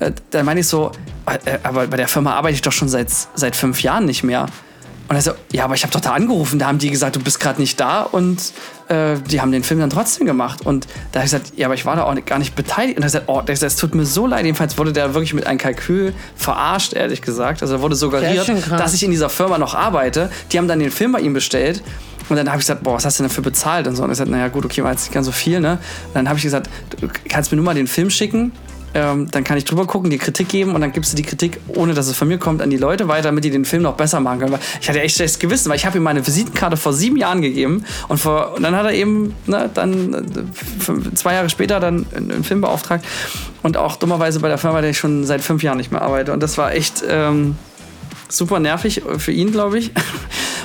äh, 0.00 0.12
dann 0.30 0.46
meine 0.46 0.60
ich 0.60 0.66
so, 0.66 0.92
äh, 1.26 1.58
aber 1.62 1.88
bei 1.88 1.98
der 1.98 2.08
Firma 2.08 2.36
arbeite 2.36 2.54
ich 2.54 2.62
doch 2.62 2.72
schon 2.72 2.88
seit, 2.88 3.10
seit 3.34 3.54
fünf 3.54 3.82
Jahren 3.82 4.06
nicht 4.06 4.24
mehr. 4.24 4.46
Und 5.08 5.16
er 5.16 5.22
so, 5.22 5.32
ja, 5.52 5.64
aber 5.64 5.74
ich 5.74 5.82
habe 5.82 5.92
doch 5.92 6.00
da 6.00 6.14
angerufen, 6.14 6.58
da 6.58 6.68
haben 6.68 6.78
die 6.78 6.90
gesagt, 6.90 7.16
du 7.16 7.20
bist 7.20 7.38
gerade 7.38 7.60
nicht 7.60 7.78
da 7.78 8.00
und 8.00 8.52
äh, 8.88 9.16
die 9.30 9.40
haben 9.40 9.52
den 9.52 9.62
Film 9.62 9.80
dann 9.80 9.90
trotzdem 9.90 10.26
gemacht. 10.26 10.64
Und 10.64 10.86
da 11.12 11.20
habe 11.20 11.26
ich 11.26 11.32
gesagt, 11.32 11.52
ja, 11.56 11.66
aber 11.66 11.74
ich 11.74 11.84
war 11.84 11.96
da 11.96 12.04
auch 12.04 12.14
nicht, 12.14 12.26
gar 12.26 12.38
nicht 12.38 12.54
beteiligt. 12.54 12.96
Und 12.96 13.02
er 13.02 13.06
hat 13.06 13.12
gesagt, 13.12 13.28
oh, 13.28 13.40
der 13.40 13.54
gesagt, 13.54 13.72
es 13.72 13.76
tut 13.78 13.94
mir 13.94 14.04
so 14.04 14.26
leid. 14.26 14.44
Jedenfalls 14.44 14.78
wurde 14.78 14.92
der 14.92 15.14
wirklich 15.14 15.34
mit 15.34 15.46
einem 15.46 15.58
Kalkül 15.58 16.14
verarscht, 16.36 16.92
ehrlich 16.92 17.22
gesagt. 17.22 17.62
Also 17.62 17.80
wurde 17.82 17.96
suggeriert, 17.96 18.48
dass 18.70 18.94
ich 18.94 19.02
in 19.02 19.10
dieser 19.10 19.28
Firma 19.30 19.58
noch 19.58 19.74
arbeite. 19.74 20.30
Die 20.52 20.58
haben 20.58 20.68
dann 20.68 20.78
den 20.78 20.90
Film 20.90 21.12
bei 21.12 21.20
ihm 21.20 21.32
bestellt. 21.32 21.82
Und 22.28 22.36
dann 22.36 22.48
habe 22.48 22.58
ich 22.58 22.66
gesagt, 22.66 22.82
boah, 22.82 22.94
was 22.94 23.04
hast 23.04 23.18
du 23.18 23.22
denn 23.22 23.30
dafür 23.30 23.44
bezahlt? 23.44 23.86
Und 23.86 23.94
so. 23.94 24.02
Und 24.02 24.08
er 24.08 24.10
hat 24.10 24.18
gesagt, 24.18 24.30
naja, 24.30 24.48
gut, 24.48 24.64
okay, 24.64 24.82
war 24.82 24.90
jetzt 24.90 25.02
nicht 25.02 25.12
ganz 25.12 25.26
so 25.26 25.32
viel, 25.32 25.60
ne? 25.60 25.78
Und 26.08 26.14
dann 26.14 26.28
habe 26.28 26.38
ich 26.38 26.42
gesagt, 26.42 26.68
du 27.00 27.08
kannst 27.28 27.52
mir 27.52 27.56
nur 27.56 27.64
mal 27.64 27.74
den 27.74 27.86
Film 27.86 28.10
schicken 28.10 28.52
ähm, 28.96 29.30
dann 29.30 29.44
kann 29.44 29.58
ich 29.58 29.66
drüber 29.66 29.86
gucken, 29.86 30.08
die 30.08 30.16
Kritik 30.16 30.48
geben 30.48 30.74
und 30.74 30.80
dann 30.80 30.90
gibst 30.90 31.12
du 31.12 31.16
die 31.16 31.22
Kritik, 31.22 31.60
ohne 31.68 31.92
dass 31.92 32.06
es 32.06 32.16
von 32.16 32.28
mir 32.28 32.38
kommt, 32.38 32.62
an 32.62 32.70
die 32.70 32.78
Leute 32.78 33.08
weiter, 33.08 33.24
damit 33.24 33.44
die 33.44 33.50
den 33.50 33.66
Film 33.66 33.82
noch 33.82 33.94
besser 33.94 34.20
machen 34.20 34.38
können. 34.38 34.52
Weil 34.52 34.60
ich 34.80 34.88
hatte 34.88 35.02
echt 35.02 35.16
schlechtes 35.16 35.38
Gewissen, 35.38 35.68
weil 35.68 35.76
ich 35.76 35.84
habe 35.84 35.98
ihm 35.98 36.02
meine 36.02 36.26
Visitenkarte 36.26 36.78
vor 36.78 36.94
sieben 36.94 37.18
Jahren 37.18 37.42
gegeben 37.42 37.84
und, 38.08 38.16
vor, 38.16 38.54
und 38.54 38.62
dann 38.62 38.74
hat 38.74 38.86
er 38.86 38.92
eben 38.92 39.34
ne, 39.46 39.68
dann 39.74 40.14
äh, 40.14 41.14
zwei 41.14 41.34
Jahre 41.34 41.50
später 41.50 41.78
dann 41.78 42.06
einen 42.16 42.42
Film 42.42 42.62
beauftragt 42.62 43.04
und 43.62 43.76
auch 43.76 43.96
dummerweise 43.96 44.40
bei 44.40 44.48
der 44.48 44.56
Firma, 44.56 44.80
der 44.80 44.90
ich 44.90 44.98
schon 44.98 45.24
seit 45.24 45.42
fünf 45.42 45.62
Jahren 45.62 45.76
nicht 45.76 45.92
mehr 45.92 46.00
arbeite. 46.00 46.32
Und 46.32 46.42
das 46.42 46.56
war 46.56 46.72
echt 46.72 47.04
ähm, 47.06 47.56
super 48.30 48.60
nervig 48.60 49.02
für 49.18 49.32
ihn, 49.32 49.52
glaube 49.52 49.78
ich. 49.78 49.90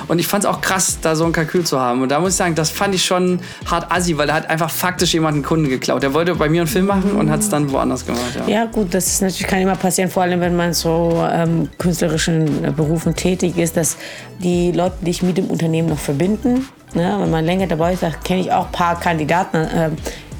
Und 0.08 0.18
ich 0.18 0.26
fand 0.26 0.44
es 0.44 0.50
auch 0.50 0.60
krass, 0.60 0.98
da 1.00 1.14
so 1.14 1.24
ein 1.24 1.32
Kalkül 1.32 1.64
zu 1.64 1.80
haben. 1.80 2.02
Und 2.02 2.10
da 2.10 2.20
muss 2.20 2.30
ich 2.30 2.36
sagen, 2.36 2.54
das 2.54 2.70
fand 2.70 2.94
ich 2.94 3.04
schon 3.04 3.40
hart 3.66 3.90
assi, 3.90 4.16
weil 4.18 4.28
er 4.28 4.34
hat 4.34 4.50
einfach 4.50 4.70
faktisch 4.70 5.14
jemanden 5.14 5.42
Kunden 5.42 5.68
geklaut. 5.68 6.02
Der 6.02 6.14
wollte 6.14 6.34
bei 6.34 6.48
mir 6.48 6.62
einen 6.62 6.68
Film 6.68 6.86
machen 6.86 7.12
und 7.12 7.30
hat 7.30 7.40
es 7.40 7.48
dann 7.48 7.70
woanders 7.70 8.06
gemacht. 8.06 8.36
Ja. 8.46 8.48
ja. 8.48 8.64
gut, 8.66 8.94
das 8.94 9.06
ist 9.06 9.22
natürlich 9.22 9.46
kann 9.46 9.60
immer 9.60 9.76
passieren, 9.76 10.10
vor 10.10 10.22
allem 10.22 10.40
wenn 10.40 10.56
man 10.56 10.72
so 10.72 11.26
ähm, 11.30 11.68
künstlerischen 11.78 12.74
Berufen 12.74 13.14
tätig 13.14 13.56
ist, 13.58 13.76
dass 13.76 13.96
die 14.38 14.72
Leute 14.72 15.04
dich 15.04 15.22
mit 15.22 15.38
dem 15.38 15.46
Unternehmen 15.46 15.88
noch 15.88 15.98
verbinden. 15.98 16.68
Ne? 16.94 17.16
Wenn 17.18 17.30
man 17.30 17.44
länger 17.44 17.66
dabei 17.66 17.94
ist, 17.94 18.04
kenne 18.24 18.40
ich 18.40 18.52
auch 18.52 18.66
ein 18.66 18.72
paar 18.72 18.98
Kandidaten. 19.00 19.56
Äh, 19.56 19.90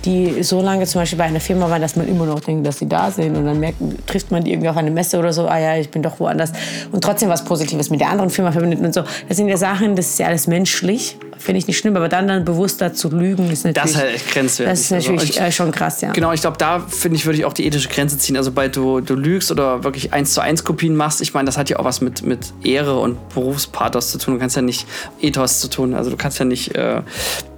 die 0.04 0.42
so 0.42 0.60
lange 0.60 0.86
zum 0.86 1.00
Beispiel 1.00 1.18
bei 1.18 1.24
einer 1.24 1.40
Firma 1.40 1.70
waren, 1.70 1.80
dass 1.80 1.96
man 1.96 2.08
immer 2.08 2.26
noch 2.26 2.40
denkt, 2.40 2.66
dass 2.66 2.78
sie 2.78 2.88
da 2.88 3.10
sind 3.10 3.36
und 3.36 3.44
dann 3.44 3.60
merkt, 3.60 3.78
trifft 4.06 4.30
man 4.30 4.42
die 4.42 4.52
irgendwie 4.52 4.68
auf 4.68 4.76
eine 4.76 4.90
Messe 4.90 5.18
oder 5.18 5.32
so, 5.32 5.46
ah 5.46 5.58
ja, 5.58 5.76
ich 5.76 5.90
bin 5.90 6.02
doch 6.02 6.18
woanders 6.18 6.52
und 6.90 7.02
trotzdem 7.02 7.28
was 7.28 7.44
Positives 7.44 7.90
mit 7.90 8.00
der 8.00 8.08
anderen 8.08 8.30
Firma 8.30 8.52
verbindet 8.52 8.80
und 8.80 8.94
so. 8.94 9.04
Das 9.28 9.36
sind 9.36 9.48
ja 9.48 9.56
Sachen, 9.56 9.96
das 9.96 10.06
ist 10.06 10.18
ja 10.18 10.26
alles 10.26 10.46
menschlich, 10.46 11.16
finde 11.38 11.58
ich 11.58 11.66
nicht 11.66 11.78
schlimm, 11.78 11.96
aber 11.96 12.08
dann 12.08 12.28
dann 12.28 12.44
bewusster 12.44 12.94
zu 12.94 13.10
lügen 13.10 13.50
ist 13.50 13.64
natürlich... 13.64 13.74
Das 13.82 13.90
ist 13.90 13.96
halt 13.96 14.14
echt 14.14 14.30
grenzwertig. 14.30 14.72
Das 14.72 14.80
ist 14.80 14.90
natürlich 14.90 15.40
Also 15.40 15.48
äh, 15.48 15.52
schon 15.52 15.72
krass, 15.72 16.00
ja. 16.00 16.12
Genau, 16.12 16.32
ich 16.32 16.40
glaube, 16.40 16.58
da 16.58 16.80
finde 16.80 17.16
ich, 17.16 17.26
würde 17.26 17.38
ich 17.38 17.44
auch 17.44 17.52
die 17.52 17.66
ethische 17.66 17.88
Grenze 17.88 18.18
ziehen. 18.18 18.36
Also, 18.36 18.52
bei 18.52 18.68
du, 18.68 19.00
du 19.00 19.14
lügst 19.14 19.50
oder 19.50 19.84
wirklich 19.84 20.12
eins 20.12 20.34
zu 20.34 20.40
eins 20.40 20.64
Kopien 20.64 20.96
machst, 20.96 21.20
ich 21.20 21.34
meine, 21.34 21.46
das 21.46 21.58
hat 21.58 21.70
ja 21.70 21.78
auch 21.78 21.84
was 21.84 22.00
mit, 22.00 22.22
mit 22.22 22.52
Ehre 22.62 22.98
und 22.98 23.16
Berufspathos 23.30 24.10
zu 24.10 24.18
tun. 24.18 24.34
Du 24.34 24.40
kannst 24.40 24.56
ja 24.56 24.62
nicht 24.62 24.86
Ethos 25.20 25.60
zu 25.60 25.68
tun. 25.68 25.94
Also, 25.94 26.10
du 26.10 26.16
kannst 26.16 26.38
ja 26.38 26.44
nicht 26.44 26.74
äh, 26.74 27.02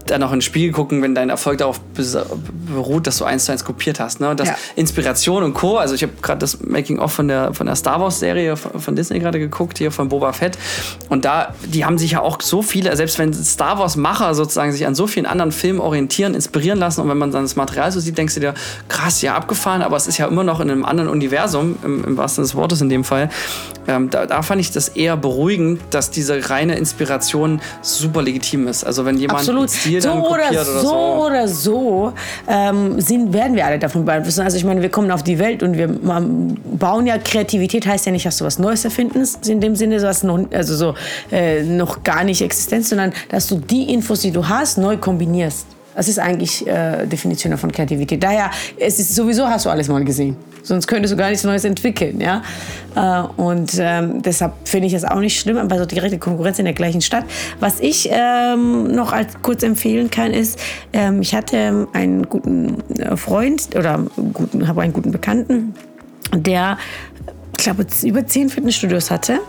dann 0.06 0.22
auch 0.22 0.32
in 0.32 0.36
den 0.36 0.42
Spiegel 0.42 0.72
gucken, 0.72 1.02
wenn 1.02 1.14
dein 1.14 1.30
Erfolg 1.30 1.58
darauf 1.58 1.80
beruht, 1.80 3.06
dass 3.06 3.18
du 3.18 3.24
eins 3.24 3.44
zu 3.46 3.52
eins 3.52 3.64
kopiert 3.64 4.00
hast. 4.00 4.20
Ne? 4.20 4.30
Und 4.30 4.40
das 4.40 4.48
Ja. 4.48 4.56
Inspiration 4.76 5.42
und 5.42 5.54
Co. 5.54 5.78
Also, 5.78 5.94
ich 5.94 6.02
habe 6.02 6.12
gerade 6.20 6.38
das 6.38 6.60
Making-of 6.60 7.12
von 7.12 7.28
der, 7.28 7.54
von 7.54 7.66
der 7.66 7.76
Star 7.76 8.00
Wars-Serie 8.00 8.56
von, 8.56 8.80
von 8.80 8.96
Disney 8.96 9.18
gerade 9.18 9.38
geguckt, 9.38 9.78
hier 9.78 9.90
von 9.90 10.08
Boba 10.08 10.32
Fett. 10.32 10.58
Und 11.08 11.24
da, 11.24 11.54
die 11.64 11.84
haben 11.84 11.98
sich 11.98 12.12
ja 12.12 12.20
auch 12.20 12.40
so 12.40 12.62
viele, 12.62 12.94
selbst 12.96 13.18
wenn 13.18 13.32
Star 13.32 13.78
Wars-Macher 13.78 14.34
sozusagen 14.34 14.72
sich 14.72 14.86
an 14.86 14.94
so 14.94 15.06
vielen 15.06 15.26
anderen 15.26 15.52
Filmen 15.52 15.80
orientieren, 15.80 16.34
inspirieren 16.34 16.78
lassen 16.78 17.00
und 17.00 17.08
wenn 17.08 17.18
man 17.18 17.30
dann 17.30 17.42
das 17.42 17.56
Material 17.56 17.90
so 17.92 18.00
sieht, 18.00 18.18
denkst 18.18 18.34
du 18.34 18.40
dir, 18.40 18.54
krass, 18.88 19.22
ja, 19.22 19.34
abgefahren, 19.34 19.82
aber 19.82 19.96
es 19.96 20.06
ist 20.06 20.18
ja 20.18 20.26
immer 20.26 20.44
noch 20.44 20.60
in 20.60 20.70
einem 20.70 20.84
anderen 20.84 21.10
Universum, 21.10 21.76
im, 21.84 22.04
im 22.04 22.16
wahrsten 22.16 22.44
Sinne 22.44 22.52
des 22.52 22.54
Wortes 22.54 22.80
in 22.80 22.88
dem 22.88 23.04
Fall. 23.04 23.30
Ähm, 23.86 24.10
da, 24.10 24.26
da 24.26 24.42
fand 24.42 24.60
ich 24.60 24.70
das 24.70 24.88
eher 24.88 25.16
beruhigend, 25.16 25.80
dass 25.90 26.10
diese 26.10 26.50
reine 26.50 26.76
Inspiration 26.76 27.60
super 27.82 28.22
legitim 28.22 28.66
ist. 28.68 28.84
Also 28.84 29.04
wenn 29.04 29.18
jemand 29.18 29.40
Absolut. 29.40 29.70
einen 29.70 29.92
Stil 30.00 30.02
So 30.02 30.08
dann 30.08 30.20
oder 30.20 30.42
kopiert 30.44 30.66
so, 30.66 30.72
oder 30.72 30.82
so. 30.82 31.26
oder 31.26 31.48
so 31.48 32.12
ähm, 32.48 33.00
sind, 33.00 33.32
werden 33.32 33.56
wir 33.56 33.66
alle 33.66 33.78
davon 33.78 34.04
beeinflusst. 34.04 34.40
Also 34.40 34.56
ich 34.56 34.64
meine, 34.64 34.82
wir 34.82 34.88
kommen 34.88 35.10
auf 35.10 35.22
die 35.22 35.38
Welt 35.38 35.62
und 35.62 35.76
wir 35.76 35.88
bauen 35.88 37.06
ja 37.06 37.18
Kreativität, 37.18 37.86
heißt 37.86 38.06
ja 38.06 38.12
nicht, 38.12 38.26
dass 38.26 38.38
du 38.38 38.44
was 38.44 38.58
Neues 38.58 38.84
erfindest, 38.84 39.48
in 39.48 39.60
dem 39.60 39.76
Sinne, 39.76 40.02
was 40.02 40.22
noch, 40.22 40.40
also 40.52 40.76
so, 40.76 40.94
äh, 41.30 41.62
noch 41.62 42.02
gar 42.02 42.24
nicht 42.24 42.42
existent, 42.42 42.86
sondern 42.86 43.12
dass 43.28 43.46
du 43.46 43.56
die 43.56 43.92
Infos, 43.92 44.20
die 44.20 44.30
du 44.30 44.48
hast, 44.48 44.78
neu 44.78 44.96
kombinierst. 44.96 45.66
Das 45.94 46.08
ist 46.08 46.18
eigentlich 46.18 46.66
äh, 46.66 47.06
Definition 47.06 47.56
von 47.56 47.70
Kreativität. 47.70 48.22
Daher, 48.22 48.50
es 48.78 48.98
ist 48.98 49.14
sowieso 49.14 49.46
hast 49.46 49.66
du 49.66 49.70
alles 49.70 49.88
mal 49.88 50.04
gesehen. 50.04 50.36
Sonst 50.64 50.86
könntest 50.86 51.12
du 51.12 51.16
gar 51.16 51.28
nichts 51.28 51.44
Neues 51.44 51.64
entwickeln, 51.64 52.20
ja. 52.20 52.42
Äh, 52.96 53.40
und 53.40 53.72
ähm, 53.78 54.22
deshalb 54.22 54.52
finde 54.64 54.86
ich 54.86 54.92
das 54.92 55.04
auch 55.04 55.20
nicht 55.20 55.38
schlimm, 55.38 55.58
aber 55.58 55.78
so 55.78 55.84
direkte 55.84 56.18
Konkurrenz 56.18 56.58
in 56.58 56.64
der 56.64 56.74
gleichen 56.74 57.02
Stadt. 57.02 57.24
Was 57.60 57.80
ich 57.80 58.08
ähm, 58.10 58.88
noch 58.88 59.12
als 59.12 59.34
kurz 59.42 59.62
empfehlen 59.62 60.10
kann, 60.10 60.32
ist, 60.32 60.58
ähm, 60.92 61.20
ich 61.20 61.34
hatte 61.34 61.86
einen 61.92 62.28
guten 62.28 62.82
äh, 62.98 63.16
Freund 63.16 63.76
oder 63.76 64.04
guten, 64.32 64.66
habe 64.66 64.82
einen 64.82 64.92
guten 64.92 65.12
Bekannten, 65.12 65.74
der, 66.34 66.78
ich 67.56 67.64
glaube, 67.64 67.86
über 68.02 68.26
zehn 68.26 68.48
Fitnessstudios 68.48 69.10
hatte 69.10 69.40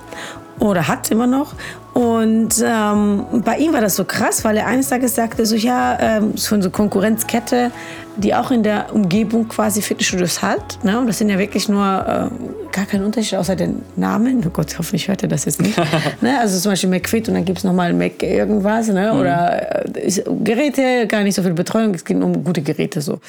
oder 0.60 0.88
hat 0.88 1.12
immer 1.12 1.28
noch. 1.28 1.54
Und 1.94 2.62
ähm, 2.64 3.26
bei 3.44 3.58
ihm 3.58 3.74
war 3.74 3.82
das 3.82 3.96
so 3.96 4.04
krass, 4.04 4.44
weil 4.44 4.58
er 4.58 4.68
eines 4.68 4.90
Tages 4.90 5.16
sagte, 5.16 5.46
so 5.46 5.56
ja, 5.56 5.98
ähm, 6.00 6.36
so 6.36 6.56
eine 6.56 6.70
Konkurrenzkette, 6.70 7.72
die 8.18 8.36
auch 8.36 8.52
in 8.52 8.64
der 8.64 8.94
Umgebung 8.94 9.48
quasi 9.48 9.82
Fitnessstudios 9.82 10.42
hat. 10.42 10.84
Ne? 10.84 11.00
Und 11.00 11.08
das 11.08 11.18
sind 11.20 11.30
ja 11.30 11.38
wirklich 11.38 11.70
nur 11.70 11.86
äh, 11.86 12.55
gar 12.76 12.86
kein 12.86 13.06
Unterschied 13.06 13.38
außer 13.40 13.56
den 13.56 13.84
Namen. 13.96 14.44
Oh 14.46 14.50
Gott, 14.50 14.78
hoffentlich 14.78 15.08
hört 15.08 15.24
er 15.24 15.30
das 15.30 15.46
jetzt 15.46 15.62
nicht. 15.62 15.78
ne? 16.22 16.38
Also 16.40 16.60
zum 16.60 16.74
Beispiel 16.74 16.90
McFit 16.90 17.30
und 17.30 17.36
dann 17.36 17.46
gibt 17.46 17.60
es 17.60 17.64
nochmal 17.64 17.94
Mac 17.94 18.22
irgendwas. 18.22 18.90
Ne? 18.90 19.14
Oder 19.14 19.86
äh, 19.96 20.08
ist, 20.08 20.24
Geräte, 20.44 21.08
gar 21.08 21.24
nicht 21.24 21.36
so 21.36 21.42
viel 21.42 21.54
Betreuung. 21.54 21.94
Es 21.94 22.04
geht 22.04 22.18
um 22.18 22.44
gute 22.44 22.62
Geräte 22.62 23.00
so 23.00 23.20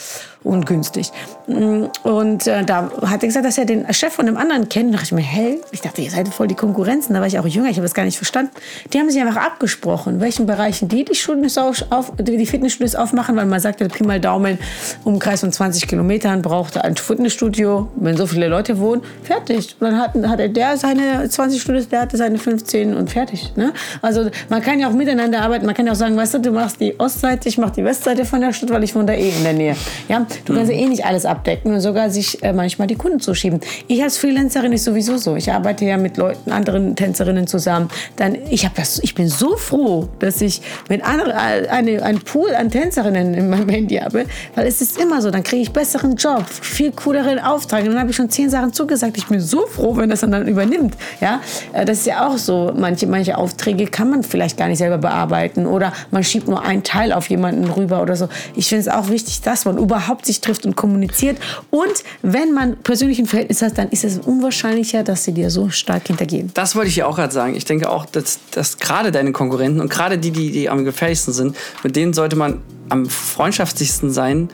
und 0.43 0.67
günstig. 0.67 1.13
Mm, 1.47 1.85
Und 2.03 2.49
äh, 2.49 2.65
da 2.65 2.91
hat 3.03 3.23
er 3.23 3.29
gesagt, 3.29 3.47
dass 3.47 3.57
er 3.57 3.67
den 3.67 3.93
Chef 3.95 4.13
von 4.13 4.27
einem 4.27 4.37
anderen 4.37 4.69
kennt. 4.69 4.93
Da 4.93 4.99
dachte 4.99 5.07
ich 5.07 5.13
mir, 5.13 5.23
hell, 5.23 5.59
ich 5.71 5.81
dachte, 5.81 6.03
ihr 6.03 6.11
seid 6.11 6.29
voll 6.29 6.49
die 6.49 6.57
Konkurrenzen. 6.57 7.15
Da 7.15 7.21
war 7.21 7.29
ich 7.29 7.39
auch 7.39 7.47
jünger, 7.47 7.69
ich 7.71 7.77
habe 7.77 7.85
das 7.85 7.95
gar 7.95 8.05
nicht 8.05 8.17
verstanden. 8.17 8.51
Die 8.93 8.99
haben 8.99 9.09
sich 9.11 9.21
einfach 9.21 9.41
abgesprochen, 9.41 10.15
in 10.15 10.21
welchen 10.21 10.47
Bereichen 10.47 10.89
die 10.89 11.05
die, 11.05 11.15
Studios 11.15 11.57
auf, 11.57 11.85
auf, 11.91 12.13
die 12.19 12.47
Fitnessstudios 12.47 12.97
aufmachen, 12.97 13.37
weil 13.37 13.47
man 13.47 13.61
sagt, 13.61 13.79
Pi 13.93 14.05
mal 14.05 14.21
Daumen, 14.21 14.59
Umkreis 15.05 15.41
von 15.41 15.53
20 15.53 15.87
Kilometern 15.87 16.43
braucht 16.43 16.79
ein 16.79 16.97
Fitnessstudio, 16.97 17.89
wenn 17.97 18.17
so 18.17 18.27
viele 18.27 18.49
Leute 18.49 18.81
wohnen, 18.81 19.03
fertig. 19.37 19.77
Dann 19.81 19.99
hat, 19.99 20.15
hatte 20.27 20.49
der 20.51 20.77
seine 20.77 21.29
20 21.29 21.61
Studios, 21.61 21.89
der 21.89 22.01
hatte 22.01 22.17
seine 22.17 22.39
15 22.39 22.95
und 22.95 23.11
fertig. 23.11 23.53
Ne? 23.57 23.73
Also 24.03 24.31
man 24.49 24.63
kann 24.63 24.79
ja 24.79 24.89
auch 24.89 24.93
miteinander 24.93 25.41
arbeiten. 25.41 25.67
Man 25.67 25.75
kann 25.75 25.87
ja 25.87 25.93
auch 25.93 25.97
sagen, 25.97 26.17
weißt 26.17 26.35
du, 26.35 26.39
du 26.39 26.51
machst 26.53 26.81
die 26.81 26.99
Ostseite, 26.99 27.49
ich 27.49 27.59
mach 27.59 27.71
die 27.71 27.85
Westseite 27.85 28.25
von 28.25 28.41
der 28.41 28.53
Stadt, 28.53 28.71
weil 28.71 28.85
ich 28.85 28.95
wohne 28.95 29.07
da 29.07 29.13
eh 29.13 29.31
in 29.31 29.45
der 29.45 29.53
Nähe. 29.53 29.77
Ja? 30.09 30.27
Du 30.45 30.55
kannst 30.55 30.71
ja 30.71 30.79
eh 30.79 30.87
nicht 30.87 31.05
alles 31.05 31.25
abdecken 31.25 31.73
und 31.73 31.81
sogar 31.81 32.11
sich 32.11 32.43
äh, 32.43 32.53
manchmal 32.53 32.89
die 32.89 32.97
Kunden 32.97 33.21
zuschieben. 33.21 33.61
Ich 33.89 34.03
als 34.03 34.19
Freelancerin 34.19 34.73
ist 34.73 34.85
sowieso 34.85 35.17
so. 35.17 35.37
Ich 35.37 35.53
arbeite 35.53 35.85
ja 35.85 35.97
mit 35.97 36.17
Leuten, 36.17 36.51
anderen 36.51 36.97
Tänzerinnen 36.97 37.47
zusammen. 37.47 37.89
Dann, 38.17 38.37
ich, 38.51 38.69
das, 38.75 38.99
ich 39.03 39.15
bin 39.15 39.29
so 39.29 39.57
froh, 39.57 40.09
dass 40.19 40.41
ich 40.41 40.63
mit 40.89 41.05
andere, 41.05 41.35
eine, 41.37 42.03
einen 42.03 42.21
Pool 42.21 42.55
an 42.55 42.71
Tänzerinnen 42.71 43.35
in 43.35 43.51
meinem 43.51 43.69
Handy 43.69 43.97
habe, 43.97 44.27
weil 44.55 44.67
es 44.67 44.81
ist 44.81 45.01
immer 45.01 45.21
so, 45.21 45.31
dann 45.31 45.43
kriege 45.43 45.63
ich 45.63 45.73
besseren 45.73 46.17
Job, 46.17 46.45
viel 46.49 46.93
cooleren 46.93 47.39
Auftrag. 47.39 47.83
Und 47.83 47.91
dann 47.91 48.01
habe 48.01 48.11
ich 48.11 48.17
schon 48.17 48.31
zehn 48.31 48.51
Sachen 48.51 48.73
zugesagt. 48.73 49.17
Ich 49.17 49.26
bin 49.29 49.41
so 49.41 49.67
froh, 49.67 49.97
wenn 49.97 50.11
das 50.11 50.21
dann, 50.21 50.47
übernimmt. 50.47 50.97
Ja? 51.21 51.41
Äh, 51.73 51.85
Das 51.85 51.99
ist 51.99 52.07
ja 52.07 52.27
auch 52.27 52.39
so. 52.39 52.73
Manche, 52.77 53.07
manche 53.07 53.39
Aufträge 53.39 53.87
kann 53.87 54.11
man 54.11 54.23
vielleicht 54.23 54.57
gar 54.57 54.69
nicht 54.69 54.79
selber 54.79 54.99
bearbeiten 54.99 55.67
oder 55.67 55.93
man 56.11 56.25
schiebt 56.25 56.49
nur 56.49 56.63
einen 56.63 56.83
Teil 56.83 57.13
auf 57.13 57.29
jemanden 57.31 57.71
rüber 57.71 58.03
oder 58.03 58.17
so. 58.17 58.29
Ich 58.55 58.69
finde 58.69 58.83
es 58.83 58.89
auch 58.89 59.09
wichtig, 59.09 59.41
dass 59.43 59.65
man 59.65 59.79
überhaupt 59.79 60.27
sich 60.27 60.41
trifft 60.41 60.67
und 60.67 60.77
kommuniziert. 60.77 61.39
Und 61.71 62.05
wenn 62.23 62.53
man 62.53 62.77
persönlich 62.77 63.19
ein 63.19 63.27
Verhältnis 63.27 63.63
hat, 63.63 63.79
dann 63.79 63.89
ist 63.91 64.05
es 64.05 64.19
unwahrscheinlicher, 64.19 65.03
dass 65.03 65.25
sie 65.25 65.33
dir 65.33 65.51
so 65.51 65.71
stark 65.71 66.07
hintergehen. 66.07 66.51
Das 66.55 66.77
wollte 66.77 66.89
ich 66.89 66.97
ja 66.97 67.07
auch 67.07 67.17
gerade 67.17 67.33
sagen. 67.33 67.55
Ich 67.55 67.65
denke 67.65 67.91
auch, 67.91 68.07
dass, 68.07 68.39
dass 68.51 68.79
gerade 68.79 69.13
deine 69.13 69.33
Konkurrenten 69.33 69.81
und 69.81 69.91
gerade 69.91 70.19
die, 70.19 70.31
die, 70.31 70.51
die 70.51 70.69
am 70.69 70.85
gefährlichsten 70.85 71.33
sind, 71.33 71.57
mit 71.83 71.97
denen 71.97 72.13
sollte 72.13 72.37
man 72.37 72.61
am 72.89 73.07
freundschaftlichsten 73.07 74.11
sein, 74.11 74.49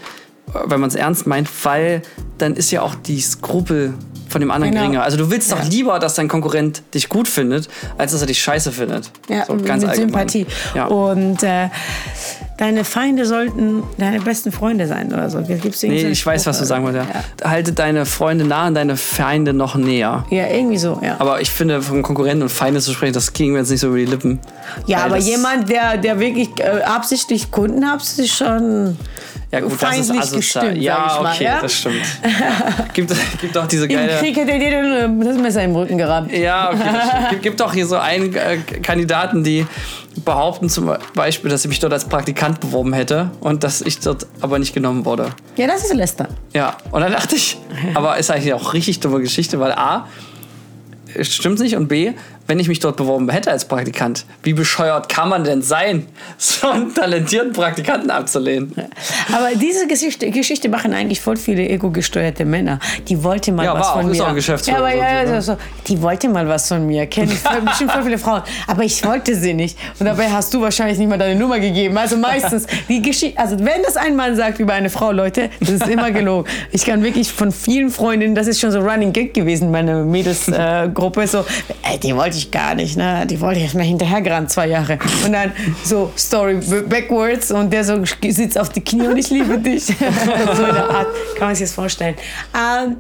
äh, 0.49 0.59
wenn 0.67 0.81
man 0.81 0.89
es 0.89 0.95
ernst 0.95 1.27
meint, 1.27 1.49
weil 1.65 2.03
dann 2.39 2.55
ist 2.55 2.71
ja 2.71 2.83
auch 2.83 2.95
die 2.95 3.21
Skrupel 3.21 3.95
von 4.33 4.41
dem 4.41 4.51
anderen 4.51 4.73
Genau. 4.73 4.85
geringer. 4.87 5.03
Also 5.05 5.17
du 5.17 5.31
willst 5.31 5.51
Ja. 5.51 5.57
doch 5.59 5.69
lieber, 5.69 5.99
dass 5.99 6.15
dein 6.15 6.29
Konkurrent 6.29 6.83
dich 6.95 7.09
gut 7.09 7.29
findet, 7.29 7.69
als 7.99 8.13
dass 8.13 8.21
er 8.23 8.27
dich 8.27 8.43
scheiße 8.43 8.73
findet. 8.73 9.11
Ja, 9.29 9.45
so, 9.47 9.55
mit 9.55 9.67
ganz 9.67 9.85
allgemein. 9.85 10.29
Sympathie. 10.29 10.47
Ja. 10.75 10.87
Und 10.87 11.43
äh, 11.43 11.69
deine 12.59 12.85
Feinde 12.85 13.27
sollten 13.27 13.83
deine 13.99 14.21
besten 14.21 14.53
Freunde 14.53 14.87
sein 14.87 15.13
oder 15.13 15.29
so. 15.31 15.43
Gibt's 15.43 15.83
Nee, 15.83 16.07
ich 16.09 16.25
weiß, 16.25 16.47
was 16.47 16.59
du 16.59 16.65
sagen 16.65 16.85
wolltest. 16.85 17.07
Ja. 17.43 17.51
Halte 17.51 17.73
deine 17.73 18.07
Freunde 18.07 18.45
nah 18.45 18.63
an 18.65 18.75
deine 18.75 18.97
Feinde 18.97 19.53
noch 19.53 19.75
näher. 19.75 20.25
Ja, 20.31 20.47
irgendwie 20.49 20.79
so, 20.79 20.99
ja. 21.03 21.17
Aber 21.19 21.41
ich 21.41 21.51
finde, 21.51 21.83
von 21.83 22.03
Konkurrenten 22.03 22.43
und 22.43 22.49
Feinde 22.51 22.81
zu 22.81 22.93
sprechen, 22.93 23.13
das 23.15 23.33
ging 23.33 23.53
mir 23.53 23.59
jetzt 23.59 23.71
nicht 23.71 23.81
so 23.81 23.89
über 23.89 23.99
die 23.99 24.05
Lippen. 24.07 24.39
ja, 24.87 24.99
aber 25.05 25.17
jemand, 25.19 25.69
der, 25.69 25.97
der 25.99 26.19
wirklich 26.21 26.49
äh, 26.59 26.83
absichtlich 26.85 27.51
Kunden 27.51 27.85
hat, 27.91 28.01
ist 28.03 28.29
schon 28.35 28.97
Ja, 29.51 29.61
gut, 29.61 29.73
das 29.81 29.99
ist 29.99 30.11
asozial. 30.11 30.37
gestimmt, 30.37 30.77
Ja, 30.83 31.07
ich 31.17 31.23
mal. 31.23 31.33
okay, 31.35 31.45
ja? 31.45 31.61
das 31.61 31.75
stimmt. 31.75 31.97
gibt, 32.95 33.13
gibt 33.41 33.59
auch 33.59 33.67
diese 33.67 33.89
geile. 33.89 34.19
Krieg 34.23 34.37
hätte 34.37 34.59
dir 34.59 35.05
äh, 35.05 35.25
das 35.25 35.37
Messer 35.37 35.65
im 35.65 35.75
Rücken 35.75 35.99
gerammt. 35.99 36.33
Ja, 36.33 36.71
okay. 36.71 36.79
stimmt. 37.27 37.43
Gibt, 37.43 37.63
auch 37.63 37.73
hier 37.73 37.87
so 37.87 37.97
einen 37.97 38.35
äh, 38.35 38.59
Kandidaten, 38.83 39.43
die 39.43 39.67
behaupten 40.25 40.69
zum 40.69 40.93
Beispiel, 41.15 41.51
dass 41.51 41.65
ich 41.65 41.69
mich 41.69 41.81
dort 41.81 41.93
als 41.93 42.05
Praktikant 42.05 42.61
beworben 42.61 42.93
hätte 42.93 43.31
und 43.41 43.65
dass 43.65 43.81
ich 43.81 43.99
dort 43.99 44.27
aber 44.41 44.59
nicht 44.59 44.75
genommen 44.75 45.05
wurde. 45.05 45.31
Ja, 45.57 45.67
das 45.67 45.85
ist 45.85 45.95
Lästern. 45.95 46.29
Ja, 46.53 46.77
und 46.91 47.01
dann 47.01 47.13
dachte 47.13 47.35
ich, 47.35 47.59
aber 47.95 48.19
ist 48.19 48.31
eigentlich 48.31 48.55
auch 48.55 48.75
richtig 48.75 49.01
dumme 49.01 49.21
Geschichte, 49.21 49.59
weil 49.59 49.73
A, 49.73 50.07
es 51.15 51.35
stimmt 51.35 51.59
nicht 51.61 51.77
und 51.77 51.89
B, 51.89 52.13
wenn 52.53 52.59
ich 52.61 52.69
mich 52.69 52.81
dort 52.81 52.99
beworben 52.99 53.31
hätte 53.31 53.51
als 53.51 53.65
Praktikant, 53.65 54.27
wie 54.43 54.53
bescheuert 54.53 55.09
kann 55.09 55.31
man 55.31 55.43
denn 55.43 55.63
sein, 55.63 56.07
so 56.37 56.69
einen 56.69 56.95
talentierten 56.95 57.55
Praktikanten 57.55 58.11
abzulehnen? 58.11 58.75
Aber 59.33 59.49
diese 59.55 59.87
Geschichte, 59.87 60.31
Geschichte 60.31 60.69
machen 60.69 60.93
eigentlich 60.93 61.19
voll 61.23 61.39
viele 61.39 61.67
ego-gesteuerte 61.67 62.45
Männer. 62.45 62.79
Die 63.09 63.25
wollte 63.25 63.53
mal 63.53 63.65
Ja, 63.65 63.73
was 63.73 63.87
war 63.87 63.93
von 63.95 64.05
auch- 64.05 64.11
ist 64.11 64.19
mir. 64.19 64.25
auch 64.25 64.29
ein 64.29 64.35
Geschäftsführer 64.35 64.79
Ja, 64.81 64.85
aber 64.85 64.93
so, 64.93 65.31
ja, 65.31 65.37
ne? 65.37 65.43
so. 65.43 65.57
Die 65.87 66.03
wollte 66.03 66.29
mal 66.29 66.47
was 66.47 66.69
von 66.69 66.87
mir. 66.87 67.07
Kenne 67.07 67.33
ich 67.33 67.39
voll- 67.39 67.63
bestimmt 67.63 67.91
voll 67.93 68.03
viele 68.03 68.19
Frauen. 68.19 68.43
Aber 68.67 68.83
ich 68.83 69.03
wollte 69.03 69.35
sie 69.35 69.55
nicht. 69.55 69.79
Und 69.99 70.05
dabei 70.05 70.29
hast 70.29 70.53
du 70.53 70.61
wahrscheinlich 70.61 70.99
nicht 70.99 71.09
mal 71.09 71.17
deine 71.17 71.41
Nummer 71.41 71.59
gegeben. 71.59 71.97
Also 71.97 72.19
meistens 72.19 72.67
die 72.87 73.01
Geschichte. 73.01 73.39
Also 73.39 73.59
wenn 73.61 73.83
das 73.83 73.97
ein 73.97 74.15
Mann 74.15 74.37
sagt 74.37 74.59
über 74.59 74.75
eine 74.75 74.91
Frau, 74.91 75.11
Leute, 75.11 75.49
das 75.61 75.71
ist 75.71 75.87
immer 75.89 76.11
gelogen. 76.11 76.47
Ich 76.71 76.85
kann 76.85 77.03
wirklich 77.03 77.33
von 77.33 77.51
vielen 77.51 77.89
Freundinnen, 77.89 78.35
das 78.35 78.47
ist 78.47 78.61
schon 78.61 78.73
so 78.73 78.81
Running 78.81 79.15
Gag 79.15 79.33
gewesen, 79.33 79.71
meine 79.71 80.05
Mädelsgruppe, 80.05 81.23
äh, 81.23 81.27
so, 81.27 81.47
ey, 81.91 81.99
die 81.99 82.15
wollte 82.15 82.37
ich 82.37 82.42
gar 82.51 82.75
nicht, 82.75 82.97
ne? 82.97 83.27
Die 83.27 83.41
wollte 83.41 83.59
ich 83.59 83.65
erst 83.65 83.75
mal 83.75 83.85
hinterhergerannt, 83.85 84.51
zwei 84.51 84.67
Jahre. 84.69 84.99
Und 85.25 85.33
dann 85.33 85.53
so 85.85 86.13
Story 86.17 86.61
backwards 86.89 87.51
und 87.51 87.73
der 87.73 87.85
so 87.85 88.03
sitzt 88.23 88.59
auf 88.59 88.71
die 88.71 88.81
Knie 88.81 89.07
und 89.07 89.17
ich 89.17 89.31
liebe 89.31 89.59
dich. 89.59 89.85
so 89.87 89.93
in 89.93 90.75
der 90.75 90.91
Art 90.91 91.09
kann 91.37 91.49
man 91.49 91.55
sich 91.55 91.67
das 91.67 91.75
vorstellen. 91.75 92.17
Ähm, 92.55 92.97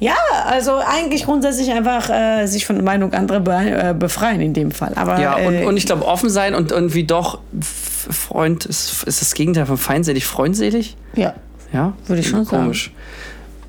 ja, 0.00 0.16
also 0.46 0.78
eigentlich 0.78 1.26
grundsätzlich 1.26 1.70
einfach 1.70 2.08
äh, 2.08 2.46
sich 2.46 2.64
von 2.66 2.82
Meinung 2.82 3.12
anderer 3.12 3.40
be 3.40 3.52
äh, 3.52 3.94
befreien 3.96 4.40
in 4.40 4.54
dem 4.54 4.70
Fall. 4.70 4.92
Aber, 4.96 5.20
Ja, 5.20 5.36
und, 5.36 5.54
äh, 5.54 5.64
und 5.64 5.76
ich 5.76 5.86
glaube, 5.86 6.06
offen 6.06 6.30
sein 6.30 6.54
und 6.54 6.72
irgendwie 6.72 7.04
doch, 7.04 7.38
Freund 7.60 8.64
ist, 8.64 9.04
ist 9.04 9.20
das 9.20 9.34
Gegenteil 9.34 9.66
von 9.66 9.76
feindselig, 9.76 10.24
freundselig? 10.24 10.96
ja. 11.14 11.34
Ja, 11.72 11.92
Würde 12.06 12.20
ich 12.20 12.28
schon 12.28 12.44
sagen. 12.44 12.64
komisch. 12.64 12.92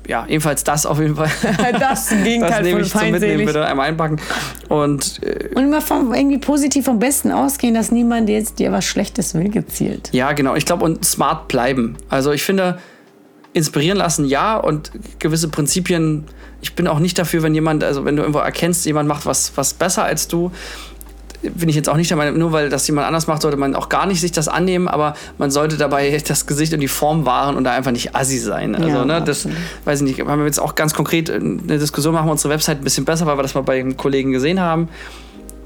Ja, 0.08 0.26
jedenfalls 0.28 0.64
das 0.64 0.84
auf 0.84 0.98
jeden 0.98 1.16
Fall. 1.16 1.30
Das 1.78 2.08
Gegenteil 2.10 2.50
das 2.50 2.60
nehme 2.62 2.72
von 2.72 2.82
ich 2.82 2.90
zum 2.90 3.00
Mitnehmen, 3.02 3.20
feindselig. 3.20 3.46
bitte 3.46 3.66
einmal 3.66 3.88
einpacken. 3.88 4.16
Und 4.68 5.20
äh, 5.22 5.48
Und 5.54 5.64
immer 5.64 5.80
vom, 5.80 6.12
irgendwie 6.12 6.38
positiv 6.38 6.84
vom 6.86 6.98
Besten 6.98 7.30
ausgehen, 7.30 7.74
dass 7.74 7.90
niemand 7.92 8.28
jetzt 8.28 8.58
dir 8.58 8.72
was 8.72 8.84
Schlechtes 8.84 9.34
will, 9.34 9.48
gezielt. 9.48 10.08
ja, 10.12 10.32
genau. 10.32 10.54
Ich 10.56 10.66
glaube, 10.66 10.84
und 10.84 11.04
smart 11.04 11.48
bleiben. 11.48 11.96
Also 12.08 12.32
ich 12.32 12.42
finde, 12.42 12.78
inspirieren 13.52 13.98
lassen, 13.98 14.24
ja, 14.24 14.56
und 14.56 14.90
gewisse 15.18 15.48
Prinzipien. 15.48 16.24
Ich 16.62 16.74
bin 16.74 16.86
auch 16.88 16.98
nicht 17.00 17.18
dafür, 17.18 17.42
wenn 17.42 17.54
jemand, 17.54 17.84
also 17.84 18.04
wenn 18.04 18.16
du 18.16 18.22
irgendwo 18.22 18.38
erkennst, 18.40 18.86
jemand 18.86 19.08
macht 19.08 19.26
was, 19.26 19.52
was 19.56 19.74
besser 19.74 20.04
als 20.04 20.28
du, 20.28 20.52
bin 21.42 21.68
ich 21.68 21.74
jetzt 21.76 21.88
auch 21.88 21.96
nicht 21.96 22.08
der 22.10 22.16
Meinung, 22.16 22.38
nur 22.38 22.52
weil 22.52 22.68
das 22.68 22.86
jemand 22.86 23.06
anders 23.06 23.26
macht, 23.26 23.42
sollte 23.42 23.56
man 23.56 23.74
auch 23.74 23.88
gar 23.88 24.06
nicht 24.06 24.20
sich 24.20 24.32
das 24.32 24.48
annehmen, 24.48 24.88
aber 24.88 25.14
man 25.38 25.50
sollte 25.50 25.76
dabei 25.76 26.16
das 26.28 26.46
Gesicht 26.46 26.72
und 26.72 26.80
die 26.80 26.88
Form 26.88 27.26
wahren 27.26 27.56
und 27.56 27.64
da 27.64 27.72
einfach 27.72 27.90
nicht 27.90 28.14
assi 28.14 28.38
sein. 28.38 28.74
Also, 28.74 28.88
Ja, 28.88 29.04
ne, 29.04 29.22
das 29.22 29.44
absolut. 29.46 29.56
weiß 29.84 30.00
ich 30.02 30.06
nicht, 30.06 30.20
haben 30.26 30.38
wir 30.40 30.46
jetzt 30.46 30.60
auch 30.60 30.74
ganz 30.74 30.94
konkret 30.94 31.30
eine 31.30 31.78
Diskussion 31.78 32.14
machen 32.14 32.26
wir 32.28 32.32
unsere 32.32 32.52
Website 32.54 32.78
ein 32.78 32.84
bisschen 32.84 33.04
besser, 33.04 33.26
weil 33.26 33.36
wir 33.38 33.42
das 33.42 33.54
mal 33.54 33.62
bei 33.62 33.80
einem 33.80 33.96
Kollegen 33.96 34.32
gesehen 34.32 34.60
haben. 34.60 34.88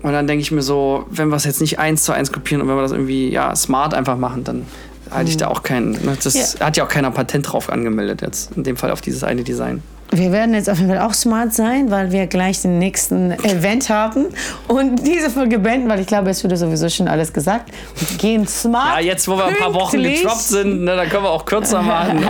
Und 0.02 0.12
dann 0.12 0.26
denke 0.26 0.42
ich 0.42 0.52
mir 0.52 0.62
so, 0.62 1.06
wenn 1.10 1.28
wir 1.28 1.36
es 1.36 1.44
jetzt 1.44 1.60
nicht 1.60 1.78
eins 1.78 2.04
zu 2.04 2.12
eins 2.12 2.30
kopieren 2.32 2.62
und 2.62 2.68
wenn 2.68 2.76
wir 2.76 2.82
das 2.82 2.92
irgendwie 2.92 3.30
ja, 3.30 3.54
smart 3.56 3.92
einfach 3.94 4.16
machen, 4.16 4.44
dann 4.44 4.62
halte 5.10 5.30
ich 5.30 5.36
da 5.36 5.48
auch 5.48 5.62
keinen. 5.62 5.92
Ne, 5.92 6.16
das 6.22 6.34
Ja. 6.58 6.66
hat 6.66 6.76
ja 6.76 6.84
auch 6.84 6.88
keiner 6.88 7.10
Patent 7.10 7.50
drauf 7.52 7.70
angemeldet 7.70 8.22
jetzt, 8.22 8.52
in 8.56 8.62
dem 8.62 8.76
Fall 8.76 8.90
auf 8.90 9.00
dieses 9.00 9.24
eine 9.24 9.42
Design. 9.42 9.82
Wir 10.12 10.30
werden 10.30 10.54
jetzt 10.54 10.70
auf 10.70 10.78
jeden 10.78 10.90
Fall 10.90 11.00
auch 11.00 11.12
smart 11.12 11.52
sein, 11.52 11.90
weil 11.90 12.12
wir 12.12 12.26
gleich 12.26 12.62
den 12.62 12.78
nächsten 12.78 13.32
Event 13.32 13.88
haben 13.88 14.26
und 14.68 15.04
diese 15.04 15.30
Folge 15.30 15.58
beenden, 15.58 15.88
weil 15.88 16.00
ich 16.00 16.06
glaube, 16.06 16.30
es 16.30 16.44
wurde 16.44 16.56
sowieso 16.56 16.88
schon 16.88 17.08
alles 17.08 17.32
gesagt. 17.32 17.72
Und 18.00 18.18
gehen 18.18 18.46
smart. 18.46 19.00
Ja, 19.00 19.06
jetzt, 19.06 19.26
wo 19.26 19.36
wir 19.36 19.46
ein 19.46 19.56
paar 19.56 19.74
Wochen 19.74 20.02
getroppt 20.02 20.42
sind, 20.42 20.84
ne, 20.84 20.96
dann 20.96 21.08
können 21.08 21.24
wir 21.24 21.30
auch 21.30 21.44
kürzer 21.44 21.82
machen. 21.82 22.24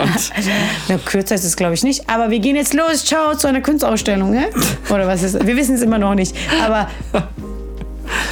Na, 0.87 0.97
kürzer 1.05 1.35
ist 1.35 1.43
es, 1.43 1.55
glaube 1.55 1.75
ich, 1.75 1.83
nicht. 1.83 2.09
Aber 2.09 2.31
wir 2.31 2.39
gehen 2.39 2.55
jetzt 2.55 2.73
los. 2.73 3.05
Ciao 3.05 3.35
zu 3.35 3.47
einer 3.47 3.61
Kunstausstellung. 3.61 4.31
Ne? 4.31 4.49
Oder 4.89 5.07
was 5.07 5.23
ist 5.23 5.45
Wir 5.45 5.55
wissen 5.55 5.75
es 5.75 5.81
immer 5.81 5.99
noch 5.99 6.15
nicht. 6.15 6.35
Aber 6.65 6.89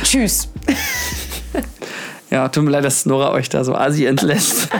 tschüss. 0.03 0.49
ja, 2.31 2.49
tut 2.49 2.63
mir 2.63 2.71
leid, 2.71 2.84
dass 2.84 3.05
Nora 3.05 3.31
euch 3.31 3.49
da 3.49 3.63
so 3.63 3.75
assi 3.75 4.05
entlässt. 4.05 4.69